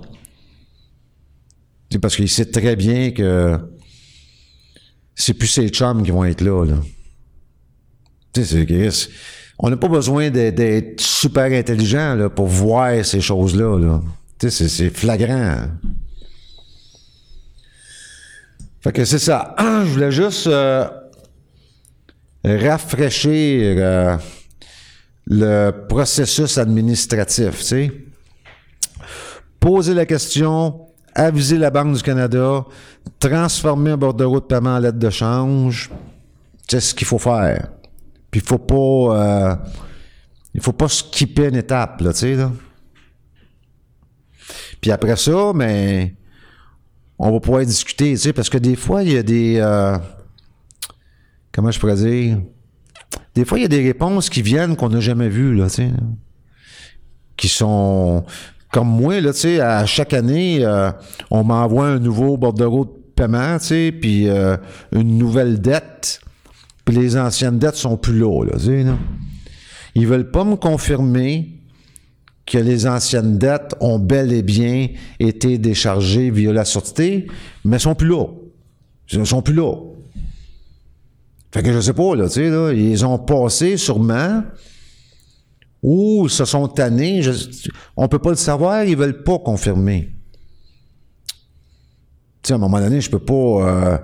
[1.89, 3.57] Tu sais, parce qu'il sait très bien que
[5.13, 6.77] c'est plus ses chums qui vont être là, là.
[8.33, 9.09] C'est-
[9.59, 13.79] on n'a pas besoin d'être- super intelligent là, pour voir ces choses-là.
[13.79, 14.01] Là.
[14.49, 15.67] C'est- flagrant.
[18.81, 19.55] Fait que c'est ça.
[19.59, 20.87] Je voulais juste euh,
[22.43, 24.17] rafraîchir euh,
[25.27, 27.63] le processus administratif.
[29.59, 30.84] Poser la question,
[31.15, 32.65] aviser la Banque du Canada,
[33.19, 35.89] transformer un bordereau de paiement en lettre de change.
[36.67, 37.69] C'est ce qu'il faut faire.
[38.29, 39.55] Puis il faut pas euh,
[40.53, 42.37] il faut pas skipper une étape, là, tu sais.
[44.81, 46.15] Puis après ça, mais
[47.17, 49.97] on va pouvoir discuter, tu sais, parce que des fois, il y a des euh,
[51.51, 52.41] comment je pourrais dire?
[53.33, 55.75] Des fois, il y a des réponses qui viennent qu'on n'a jamais vues, là, tu
[55.75, 55.91] sais.
[57.37, 58.25] Qui sont
[58.75, 60.91] comme moi, là, tu à chaque année, euh,
[61.31, 64.57] on m'envoie un nouveau bordereau de paiement, tu sais, puis euh,
[64.91, 66.19] une nouvelle dette,
[66.83, 68.85] puis les anciennes dettes sont plus là, là, tu sais.
[69.95, 71.57] Ils veulent pas me confirmer
[72.45, 74.89] que les anciennes dettes ont bel et bien
[75.21, 77.27] été déchargées via la sûreté,
[77.63, 78.25] mais sont plus là.
[79.09, 79.73] Ils sont plus là.
[81.53, 84.43] Fait que je sais pas, là, tu sais, ils ont passé sûrement
[85.87, 87.21] ou se sont tannés.
[87.21, 90.09] Je- on peut pas le savoir, ils veulent pas confirmer.
[92.41, 93.33] Tu sais, à un moment donné, je peux pas...
[93.93, 93.97] euh,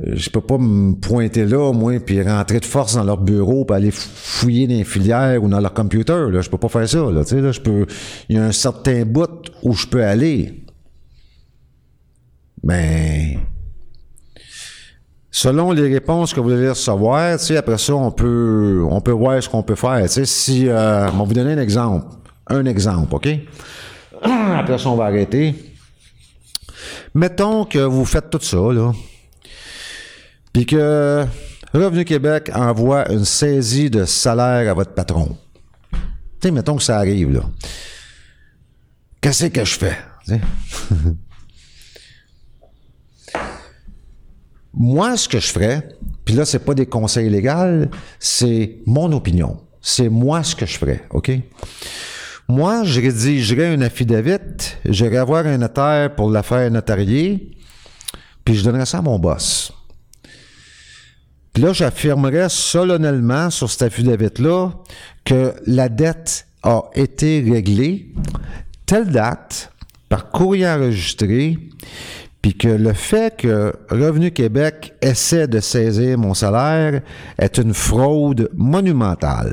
[0.00, 3.76] je peux pas me pointer là, moi, puis rentrer de force dans leur bureau, puis
[3.76, 6.26] aller fou- fouiller dans les filières ou dans leur computer.
[6.30, 6.40] Là.
[6.40, 7.08] Je peux pas faire ça.
[7.10, 7.86] Là, tu sais, là, je peux.
[8.28, 9.30] Il y a un certain bout
[9.62, 10.64] où je peux aller.
[12.64, 13.38] Mais
[15.36, 19.50] selon les réponses que vous allez recevoir, après ça, on peut, on peut voir ce
[19.50, 20.08] qu'on peut faire.
[20.08, 22.06] Si, euh, on va vous donner un exemple.
[22.46, 23.28] Un exemple, OK?
[24.22, 25.54] Après ça, on va arrêter.
[27.12, 28.92] Mettons que vous faites tout ça, là.
[30.54, 31.26] Puis que
[31.74, 35.36] Revenu Québec envoie une saisie de salaire à votre patron.
[36.40, 37.42] Tu mettons que ça arrive, là.
[39.20, 39.96] Qu'est-ce que je fais?
[40.26, 40.40] Tu sais?
[44.76, 45.88] Moi, ce que je ferais,
[46.24, 47.88] puis là, c'est pas des conseils légaux,
[48.18, 49.58] c'est mon opinion.
[49.80, 51.30] C'est moi ce que je ferais, OK?
[52.48, 54.38] Moi, je rédigerais un affidavit,
[54.84, 57.56] j'irais voir un notaire pour la faire notarier,
[58.44, 59.72] puis je donnerais ça à mon boss.
[61.52, 64.72] Puis là, j'affirmerais solennellement sur cet affidavit-là
[65.24, 68.12] que la dette a été réglée
[68.84, 69.72] telle date
[70.08, 71.58] par courrier enregistré,
[72.46, 77.02] puis que le fait que Revenu Québec essaie de saisir mon salaire
[77.38, 79.52] est une fraude monumentale.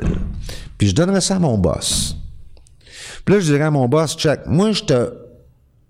[0.78, 2.16] Puis je donnerais ça à mon boss.
[3.24, 5.12] Puis là, je dirais à mon boss, check, moi, je te,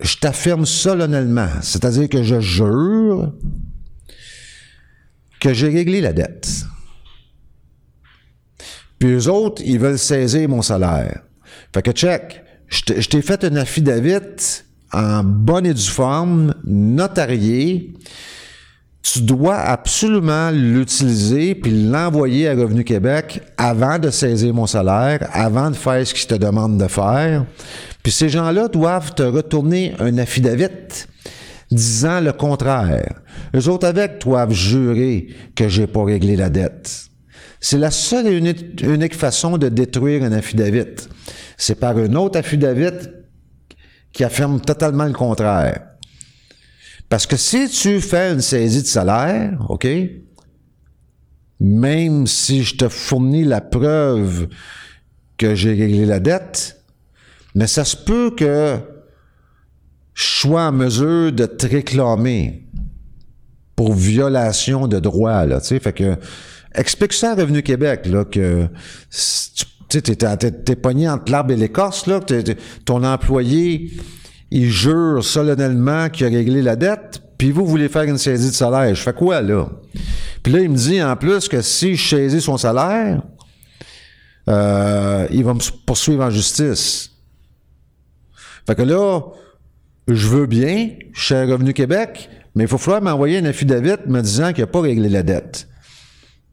[0.00, 3.34] je t'affirme solennellement, c'est-à-dire que je jure
[5.40, 6.48] que j'ai réglé la dette.
[8.98, 11.20] Puis eux autres, ils veulent saisir mon salaire.
[11.74, 14.64] Fait que check, je t'ai- je t'ai fait un affidavit
[14.94, 17.92] en bonne et due forme, notarié.
[19.02, 25.70] Tu dois absolument l'utiliser puis l'envoyer à Revenu Québec avant de saisir mon salaire, avant
[25.70, 27.44] de faire ce qu'ils te demandent de faire.
[28.02, 30.68] Puis ces gens-là doivent te retourner un affidavit
[31.70, 33.20] disant le contraire.
[33.54, 37.10] Eux autres avec doivent jurer que j'ai pas réglé la dette.
[37.60, 38.36] C'est la seule et
[38.82, 41.08] unique façon de détruire un affidavit.
[41.56, 43.08] C'est par un autre affidavit
[44.14, 45.82] qui affirme totalement le contraire.
[47.10, 49.86] Parce que si tu fais une saisie de salaire, OK,
[51.60, 54.48] même si je te fournis la preuve
[55.36, 56.80] que j'ai réglé la dette,
[57.54, 58.78] mais ça se peut que
[60.14, 62.66] je sois en mesure de te réclamer
[63.76, 66.16] pour violation de droit, là, tu sais, fait que
[66.74, 68.68] explique ça à Revenu Québec, là, que
[69.10, 69.64] si tu
[70.02, 72.20] tu sais, t'es, pogné entre l'arbre et l'écorce, là,
[72.84, 73.92] ton employé,
[74.50, 78.54] il jure solennellement qu'il a réglé la dette, puis vous voulez faire une saisie de
[78.54, 78.94] salaire.
[78.94, 79.68] Je fais quoi, là?
[80.42, 83.22] Puis là, il me dit en plus que si je saisis son salaire,
[84.48, 87.10] euh, il va me poursuivre en justice.
[88.66, 89.20] Fait que là,
[90.08, 94.20] je veux bien, je suis Revenu Québec, mais il faut falloir m'envoyer un affidavit me
[94.20, 95.66] disant qu'il n'a pas réglé la dette.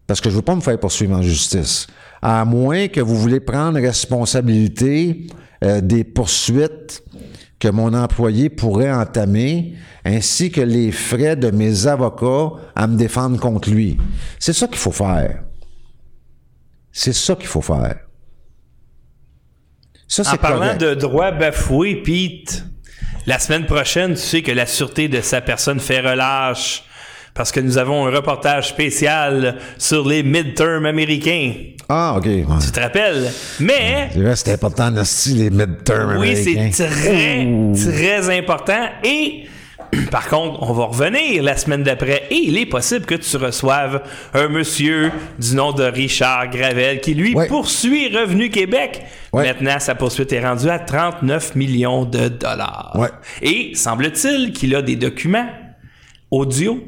[0.08, 1.88] Parce que je ne veux pas me faire poursuivre en justice.
[2.22, 5.28] À moins que vous voulez prendre responsabilité
[5.64, 7.04] euh, des poursuites
[7.60, 13.40] que mon employé pourrait entamer, ainsi que les frais de mes avocats à me défendre
[13.40, 13.98] contre lui.
[14.40, 15.44] C'est ça qu'il faut faire.
[16.92, 18.00] C'est ça qu'il faut faire.
[20.08, 22.66] Ça, en parlant de droits bafoués, Pete,
[23.28, 26.84] la semaine prochaine, tu sais que la sûreté de sa personne fait relâche
[27.34, 31.54] parce que nous avons un reportage spécial sur les midterms américains.
[31.88, 32.24] Ah, OK.
[32.24, 33.32] Tu te rappelles?
[33.60, 34.10] Mais...
[34.36, 36.62] C'est important, les midterms oui, américains.
[36.62, 38.90] Oui, c'est très, très important.
[39.04, 39.48] Et
[40.12, 44.02] par contre, on va revenir la semaine d'après et il est possible que tu reçoives
[44.34, 49.04] un monsieur du nom de Richard Gravel qui, lui, poursuit Revenu Québec.
[49.34, 52.96] Maintenant, sa poursuite est rendue à 39 millions de dollars.
[53.42, 55.48] Et semble-t-il qu'il a des documents
[56.30, 56.80] audio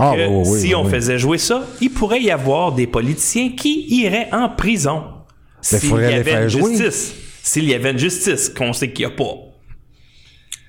[0.00, 4.28] ah, que si on faisait jouer ça, il pourrait y avoir des politiciens qui iraient
[4.32, 5.02] en prison
[5.60, 7.14] s'il y avait une justice.
[7.42, 9.34] S'il y avait une justice, qu'on sait qu'il n'y a pas.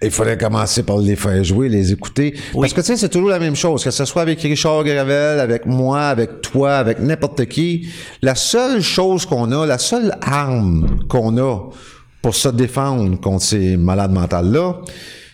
[0.04, 2.34] Il faudrait commencer par les faire jouer, les écouter.
[2.54, 5.40] Parce que tu sais, c'est toujours la même chose, que ce soit avec Richard Gravel,
[5.40, 7.88] avec moi, avec toi, avec n'importe qui.
[8.24, 11.70] La seule chose qu'on a, la seule arme qu'on a
[12.22, 14.82] pour se défendre contre ces malades mentales-là,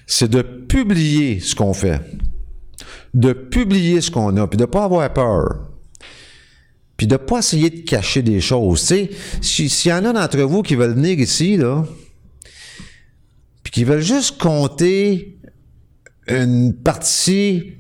[0.06, 2.02] c'est de publier ce qu'on fait.
[3.14, 5.70] De publier ce qu'on a, puis de pas avoir peur.
[6.98, 8.94] Puis de pas essayer de cacher des choses.
[9.42, 11.86] S'il y en a d'entre vous qui veulent venir ici, là,
[13.64, 15.40] puis qui veulent juste compter
[16.28, 17.74] une partie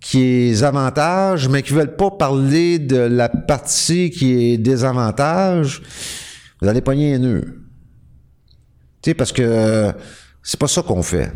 [0.00, 5.82] qui est avantage, mais qui veulent pas parler de la partie qui est désavantage,
[6.60, 7.64] vous allez pogner un nœud.
[9.16, 9.92] Parce que
[10.42, 11.32] c'est pas ça qu'on fait.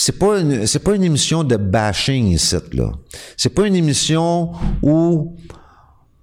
[0.00, 2.92] C'est pas une, c'est pas une émission de bashing ici, là.
[3.36, 5.36] C'est pas une émission où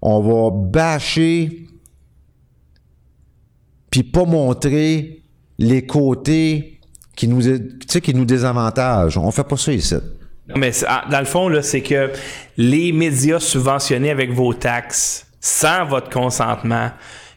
[0.02, 1.68] on va bâcher
[3.92, 5.24] puis pas montrer
[5.58, 6.80] les côtés
[7.18, 7.42] qui nous,
[8.02, 9.18] qui nous désavantagent.
[9.18, 9.96] On fait pas ça ici.
[10.56, 12.14] mais ah, dans le fond, là, c'est que
[12.56, 16.92] les médias subventionnés avec vos taxes, sans votre consentement,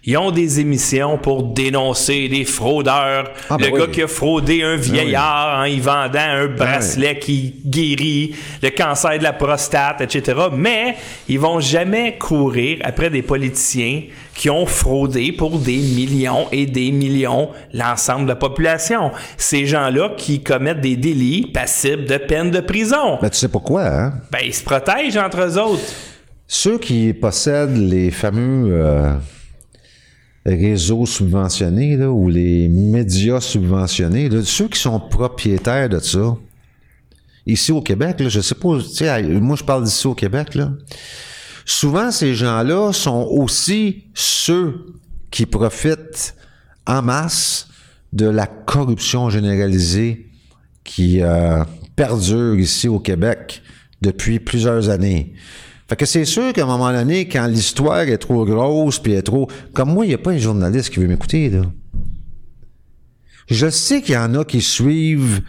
[0.09, 3.31] ils ont des émissions pour dénoncer des fraudeurs.
[3.51, 6.55] Ah, le ben gars qui a fraudé un ben vieillard en y vendant un ben
[6.57, 10.47] bracelet qui guérit le cancer de la prostate, etc.
[10.51, 10.97] Mais
[11.29, 14.05] ils vont jamais courir après des politiciens
[14.35, 19.11] qui ont fraudé pour des millions et des millions l'ensemble de la population.
[19.37, 23.19] Ces gens-là qui commettent des délits passibles de peine de prison.
[23.21, 24.15] Ben, tu sais pourquoi, hein?
[24.33, 25.83] Ben, ils se protègent entre eux autres.
[26.47, 28.73] Ceux qui possèdent les fameux...
[28.73, 29.13] Euh,
[30.55, 36.37] réseaux subventionnés ou les médias subventionnés, ceux qui sont propriétaires de ça,
[37.47, 38.79] ici au Québec, là, je sais pas,
[39.41, 40.73] moi je parle d'ici au Québec, là,
[41.65, 44.87] souvent ces gens-là sont aussi ceux
[45.31, 46.35] qui profitent
[46.87, 47.69] en masse
[48.13, 50.27] de la corruption généralisée
[50.85, 51.63] qui euh,
[51.97, 53.63] perdure ici au Québec
[54.01, 55.35] depuis plusieurs années.
[55.89, 59.23] Fait que c'est sûr qu'à un moment donné, quand l'histoire est trop grosse, puis est
[59.23, 59.49] trop...
[59.73, 61.63] Comme moi, il n'y a pas un journaliste qui veut m'écouter, là.
[63.47, 65.43] Je sais qu'il y en a qui suivent...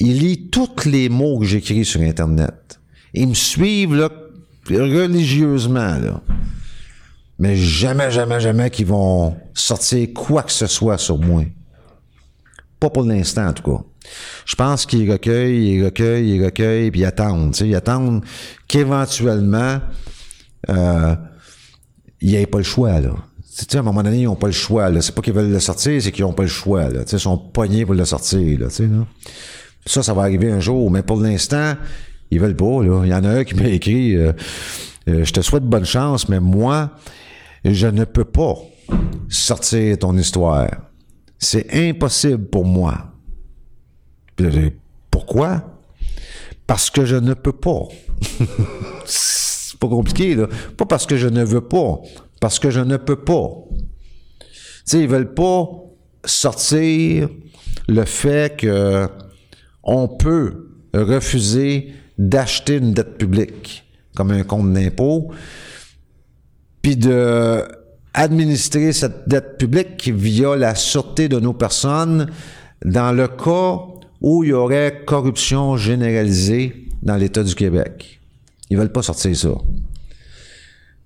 [0.00, 2.78] Ils lisent tous les mots que j'écris sur Internet.
[3.14, 4.10] Ils me suivent, là,
[4.68, 6.20] religieusement, là.
[7.38, 11.44] Mais jamais, jamais, jamais qu'ils vont sortir quoi que ce soit sur moi.
[12.78, 13.84] Pas pour l'instant, en tout cas.
[14.44, 17.56] Je pense qu'ils recueillent, ils recueillent, ils recueillent, puis ils attendent.
[17.60, 18.24] Ils attendent
[18.66, 19.80] qu'éventuellement,
[20.68, 21.14] euh,
[22.20, 23.00] ils n'aient pas le choix.
[23.00, 23.10] Là.
[23.10, 24.90] à un moment donné, ils n'ont pas le choix.
[25.00, 26.88] C'est pas qu'ils veulent le sortir, c'est qu'ils n'ont pas le choix.
[26.88, 27.00] Là.
[27.10, 28.58] Ils sont poignés pour le sortir.
[28.58, 29.06] Là, là.
[29.86, 31.74] Ça, ça va arriver un jour, mais pour l'instant,
[32.30, 32.82] ils veulent pas.
[32.82, 33.02] Là.
[33.04, 34.32] Il y en a un qui m'a écrit euh,
[35.08, 36.90] euh, Je te souhaite bonne chance, mais moi,
[37.64, 38.54] je ne peux pas
[39.28, 40.68] sortir ton histoire.
[41.38, 43.07] C'est impossible pour moi.
[45.10, 45.80] Pourquoi?
[46.66, 47.82] Parce que je ne peux pas.
[49.04, 50.46] c'est pas compliqué, là.
[50.76, 52.00] Pas parce que je ne veux pas,
[52.40, 53.50] parce que je ne peux pas.
[54.40, 54.46] Tu
[54.84, 55.68] sais, ils veulent pas
[56.24, 57.28] sortir
[57.88, 59.08] le fait que
[59.82, 63.84] on peut refuser d'acheter une dette publique
[64.14, 65.30] comme un compte d'impôt,
[66.82, 67.62] puis de
[68.14, 72.28] administrer cette dette publique via la sûreté de nos personnes
[72.84, 73.78] dans le cas
[74.20, 78.20] où il y aurait corruption généralisée dans l'État du Québec.
[78.70, 79.54] Ils veulent pas sortir ça.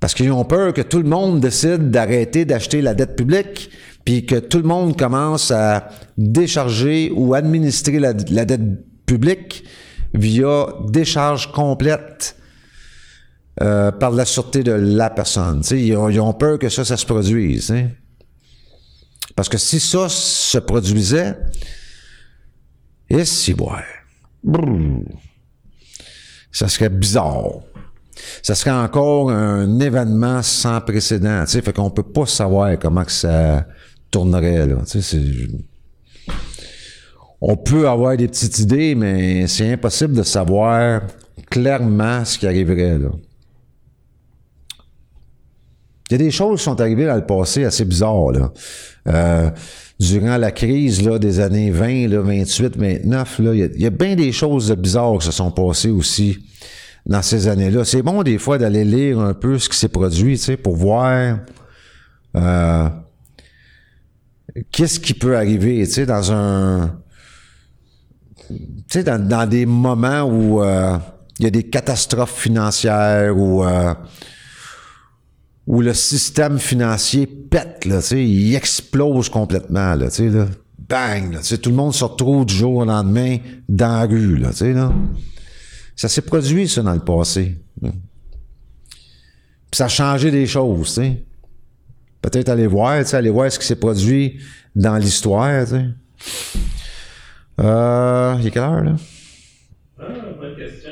[0.00, 3.70] Parce qu'ils ont peur que tout le monde décide d'arrêter d'acheter la dette publique,
[4.04, 9.64] puis que tout le monde commence à décharger ou administrer la, dette publique
[10.12, 12.36] via décharge complète
[13.60, 15.62] euh, par la sûreté de la personne.
[15.70, 17.66] Ils ont, peur que ça, se produise.
[17.66, 17.86] sais.
[19.36, 21.36] Parce que si ça se produisait,
[23.12, 23.82] et si, brrr,
[26.50, 27.60] ça serait bizarre.
[28.42, 31.44] Ça serait encore un événement sans précédent.
[31.44, 33.66] Tu sais, fait qu'on peut pas savoir comment que ça
[34.10, 34.66] tournerait.
[34.66, 34.76] Là.
[34.88, 35.20] Tu sais,
[37.40, 41.02] on peut avoir des petites idées, mais c'est impossible de savoir
[41.50, 42.98] clairement ce qui arriverait.
[42.98, 43.10] Là.
[46.08, 48.32] Il y a des choses qui sont arrivées dans le passé assez bizarres.
[48.32, 48.52] Là.
[49.08, 49.50] Euh,
[50.02, 54.16] durant la crise là, des années 20, là, 28, 29, là, il y a- bien
[54.16, 56.38] des choses bizarres qui se sont passées aussi
[57.06, 57.84] dans ces années-là.
[57.84, 61.38] C'est bon des fois d'aller lire un peu ce qui s'est produit, pour voir
[62.36, 62.88] euh,
[64.72, 66.98] qu'est-ce qui peut arriver, dans un
[68.48, 68.58] tu
[68.88, 70.98] sais, dans, dans des moments où euh,
[71.38, 73.94] il y a des catastrophes financières, où, euh,
[75.66, 80.46] où le système financier pète, là, il explose complètement, là, là.
[80.88, 84.92] Bang, tout le monde se retrouve du jour au lendemain dans la rue, là, là.
[85.94, 87.56] Ça s'est produit, ça, dans le passé.
[87.80, 87.92] Puis
[89.78, 91.00] ça a changé des choses.
[92.20, 94.38] Peut-être aller voir, aller voir ce qui s'est produit
[94.74, 95.64] dans l'histoire.
[97.60, 98.94] Euh, il est quelle heure, là?
[100.00, 100.04] Ah,
[100.40, 100.90] bonne question.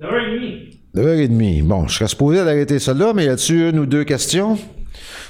[0.00, 0.06] Euh...
[0.06, 0.61] 9h30.
[0.94, 1.62] Deux heures et demie.
[1.62, 4.58] Bon, je serais supposé d'arrêter là, mais y a-tu une ou deux questions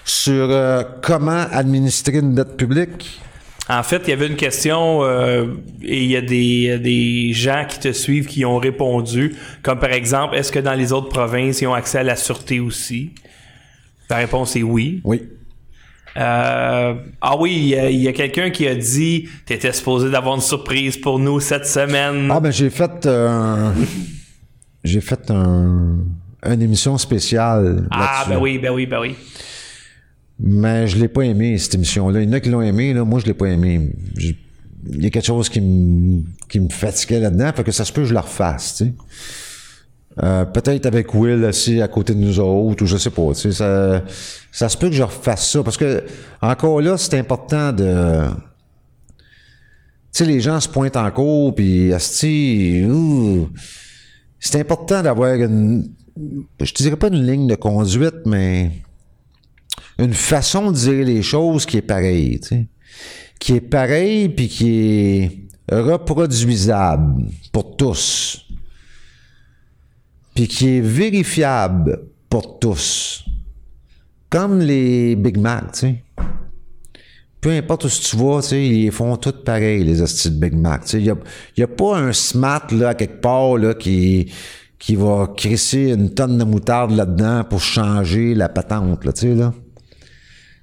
[0.04, 3.20] sur euh, comment administrer une dette publique?
[3.68, 7.78] En fait, il y avait une question euh, et il y a des, gens qui
[7.78, 11.68] te suivent qui ont répondu, comme par exemple, est-ce que dans les autres provinces, ils
[11.68, 13.12] ont accès à la sûreté aussi?
[14.10, 15.00] La réponse est oui.
[15.04, 15.22] Oui.
[16.16, 20.96] Euh, ah oui, il y a, quelqu'un qui a dit T'étais supposé d'avoir une surprise
[20.96, 22.28] pour nous cette semaine.
[22.30, 23.72] Ah, ben, j'ai fait un.
[24.84, 25.98] J'ai fait un.
[26.44, 27.86] Une émission spéciale.
[27.92, 29.14] Ah, ben oui, ben oui, ben oui.
[30.40, 32.20] Mais je l'ai pas aimé, cette émission-là.
[32.20, 33.04] Il y en a qui l'ont aimé, là.
[33.04, 33.92] Moi, je l'ai pas aimé.
[34.16, 34.32] Je-
[34.92, 37.52] Il y a quelque chose qui me, qui me fatiguait là-dedans.
[37.54, 38.92] Fait que ça se peut que je la refasse, tu sais.
[40.22, 43.40] Euh, peut-être avec Will aussi à côté de nous autres, ou je sais pas, tu
[43.42, 44.02] sais, ça,
[44.50, 46.02] ça se peut que je refasse ça, parce que,
[46.42, 48.24] encore là, c'est important de...
[49.16, 49.22] Tu
[50.10, 53.48] sais, les gens se pointent en cours, puis asti, ouh,
[54.42, 55.90] c'est important d'avoir une...
[56.60, 58.72] Je te dirais pas une ligne de conduite, mais
[59.98, 62.66] une façon de dire les choses qui est pareille, tu sais.
[63.38, 65.30] Qui est pareille, puis qui est
[65.70, 68.42] reproduisable pour tous
[70.34, 73.24] puis qui est vérifiable pour tous.
[74.30, 76.04] Comme les Big Mac, tu sais.
[77.42, 80.82] Peu importe où tu vas, ils font tout pareil, les hosties de Big Mac.
[80.92, 81.16] Il n'y a,
[81.56, 84.32] y a pas un smart, là, à quelque part, là, qui,
[84.78, 89.34] qui va crisser une tonne de moutarde là-dedans pour changer la patente, là, tu sais,
[89.34, 89.52] là.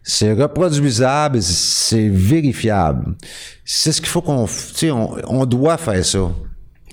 [0.04, 3.14] C'est reproduisable, et c'est vérifiable.
[3.66, 4.48] C'est ce qu'il faut qu'on...
[4.84, 6.32] on, on doit faire ça.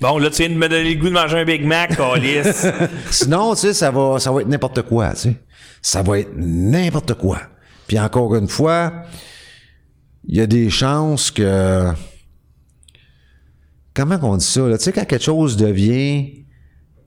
[0.01, 2.43] Bon, là, tu viens de me donner le goût de manger un Big Mac, Calis.
[3.09, 5.35] Sinon, tu sais, ça va, ça va être n'importe quoi, tu sais.
[5.81, 7.39] Ça va être n'importe quoi.
[7.87, 8.91] Puis encore une fois,
[10.27, 11.91] il y a des chances que...
[13.93, 14.77] Comment qu'on dit ça, là?
[14.77, 16.45] Tu sais, quand quelque chose devient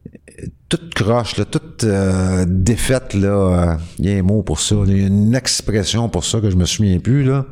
[0.07, 4.59] euh, toute croche, là, toute euh, défaite, là, euh, il y a un mot pour
[4.59, 7.47] ça, il y a une expression pour ça que je me souviens plus, là.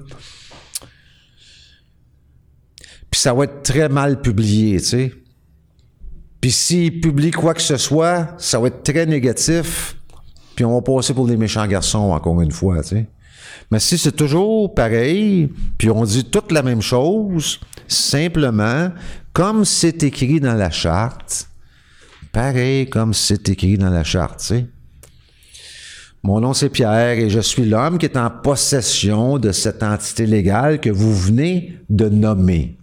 [3.11, 5.13] Puis ça va être très mal publié, tu sais.
[6.41, 9.97] Puis s'il publie quoi que ce soit, ça va être très négatif.
[10.57, 13.07] Puis on va passer pour des méchants garçons, encore une fois, tu sais.
[13.71, 18.91] Mais si c'est toujours pareil, puis on dit toute la même chose, simplement,
[19.33, 21.49] comme c'est écrit dans la charte,
[22.33, 24.67] pareil comme c'est écrit dans la charte, tu sais.
[26.23, 30.27] Mon nom c'est Pierre et je suis l'homme qui est en possession de cette entité
[30.27, 32.77] légale que vous venez de nommer.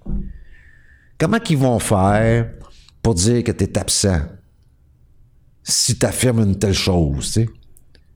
[1.17, 2.49] Comment qu'ils vont faire
[3.01, 4.21] pour dire que tu es absent
[5.63, 7.49] si tu affirmes une telle chose, tu sais?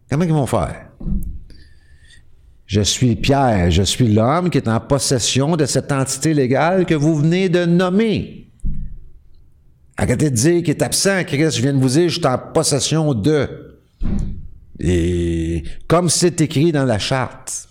[0.10, 0.90] Comment ils vont faire?
[2.70, 6.94] Je suis Pierre, je suis l'homme qui est en possession de cette entité légale que
[6.94, 8.52] vous venez de nommer.
[9.98, 12.38] Arrêtez de dire qu'il est absent, Chris, je viens de vous dire, je suis en
[12.38, 13.82] possession de.
[14.80, 17.70] Et comme c'est écrit dans la charte.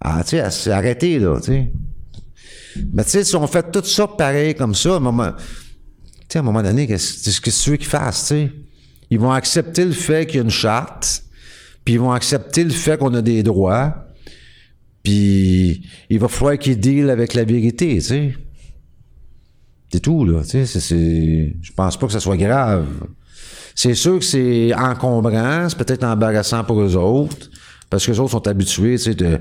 [0.00, 1.72] Ah, tu sais, arrêté, là, tu sais.
[2.92, 6.24] Mais tu sais, si on fait tout ça pareil comme ça, à un moment, tu
[6.28, 8.52] sais, à un moment donné, qu'est-ce que tu veux qu'ils fassent, tu sais?
[9.10, 11.23] Ils vont accepter le fait qu'il y a une charte,
[11.84, 14.06] puis ils vont accepter le fait qu'on a des droits,
[15.02, 18.34] puis il va falloir qu'ils dealent avec la vérité, tu sais.
[19.92, 21.54] C'est tout, là, tu sais.
[21.60, 22.86] Je pense pas que ça soit grave.
[23.74, 27.50] C'est sûr que c'est encombrant, c'est peut-être embarrassant pour eux autres,
[27.90, 29.38] parce que les autres sont habitués, tu sais, de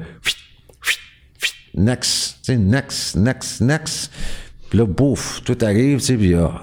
[1.75, 4.11] next, tu sais, next, next, next.
[4.69, 6.61] Puis là, bouf, tout arrive, tu sais, puis ah,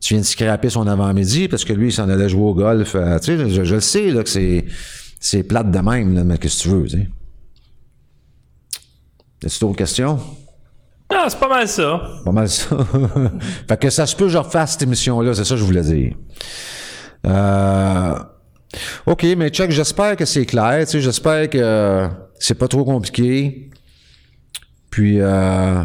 [0.00, 2.94] tu viens de scraper son avant-midi parce que lui, il s'en allait jouer au golf.
[2.94, 4.64] Euh, tu sais, je, le sais, là, que c'est,
[5.20, 7.08] c'est plate de même, là, mais qu'est-ce que tu veux, tu sais?
[9.44, 10.18] As-tu d'autres questions?
[11.12, 12.02] Non, c'est pas mal ça.
[12.24, 12.76] Pas mal ça.
[13.68, 15.82] fait que ça se peut que je refasse cette émission-là, c'est ça que je voulais
[15.82, 16.14] dire.
[17.26, 18.18] Euh,
[19.06, 20.80] OK, mais Chuck, j'espère que c'est clair.
[20.80, 22.08] Tu sais, j'espère que
[22.38, 23.70] c'est pas trop compliqué.
[24.90, 25.82] Puis, euh,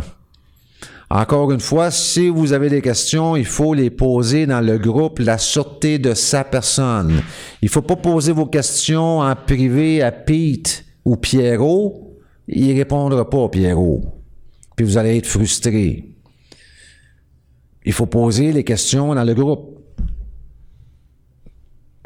[1.13, 5.19] encore une fois, si vous avez des questions, il faut les poser dans le groupe
[5.19, 7.21] La Sûreté de sa personne.
[7.61, 12.17] Il faut pas poser vos questions en privé à Pete ou Pierrot.
[12.47, 14.05] Il répondra pas, Pierrot.
[14.77, 16.15] Puis vous allez être frustré.
[17.83, 19.79] Il faut poser les questions dans le groupe.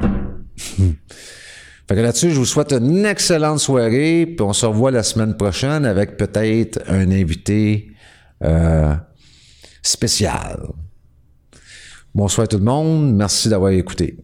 [1.88, 5.36] Fait que là-dessus, je vous souhaite une excellente soirée, puis on se revoit la semaine
[5.36, 7.92] prochaine avec peut-être un invité
[8.44, 8.94] euh,
[9.82, 10.60] spécial.
[12.14, 14.16] Bonsoir tout le monde, merci d'avoir écouté.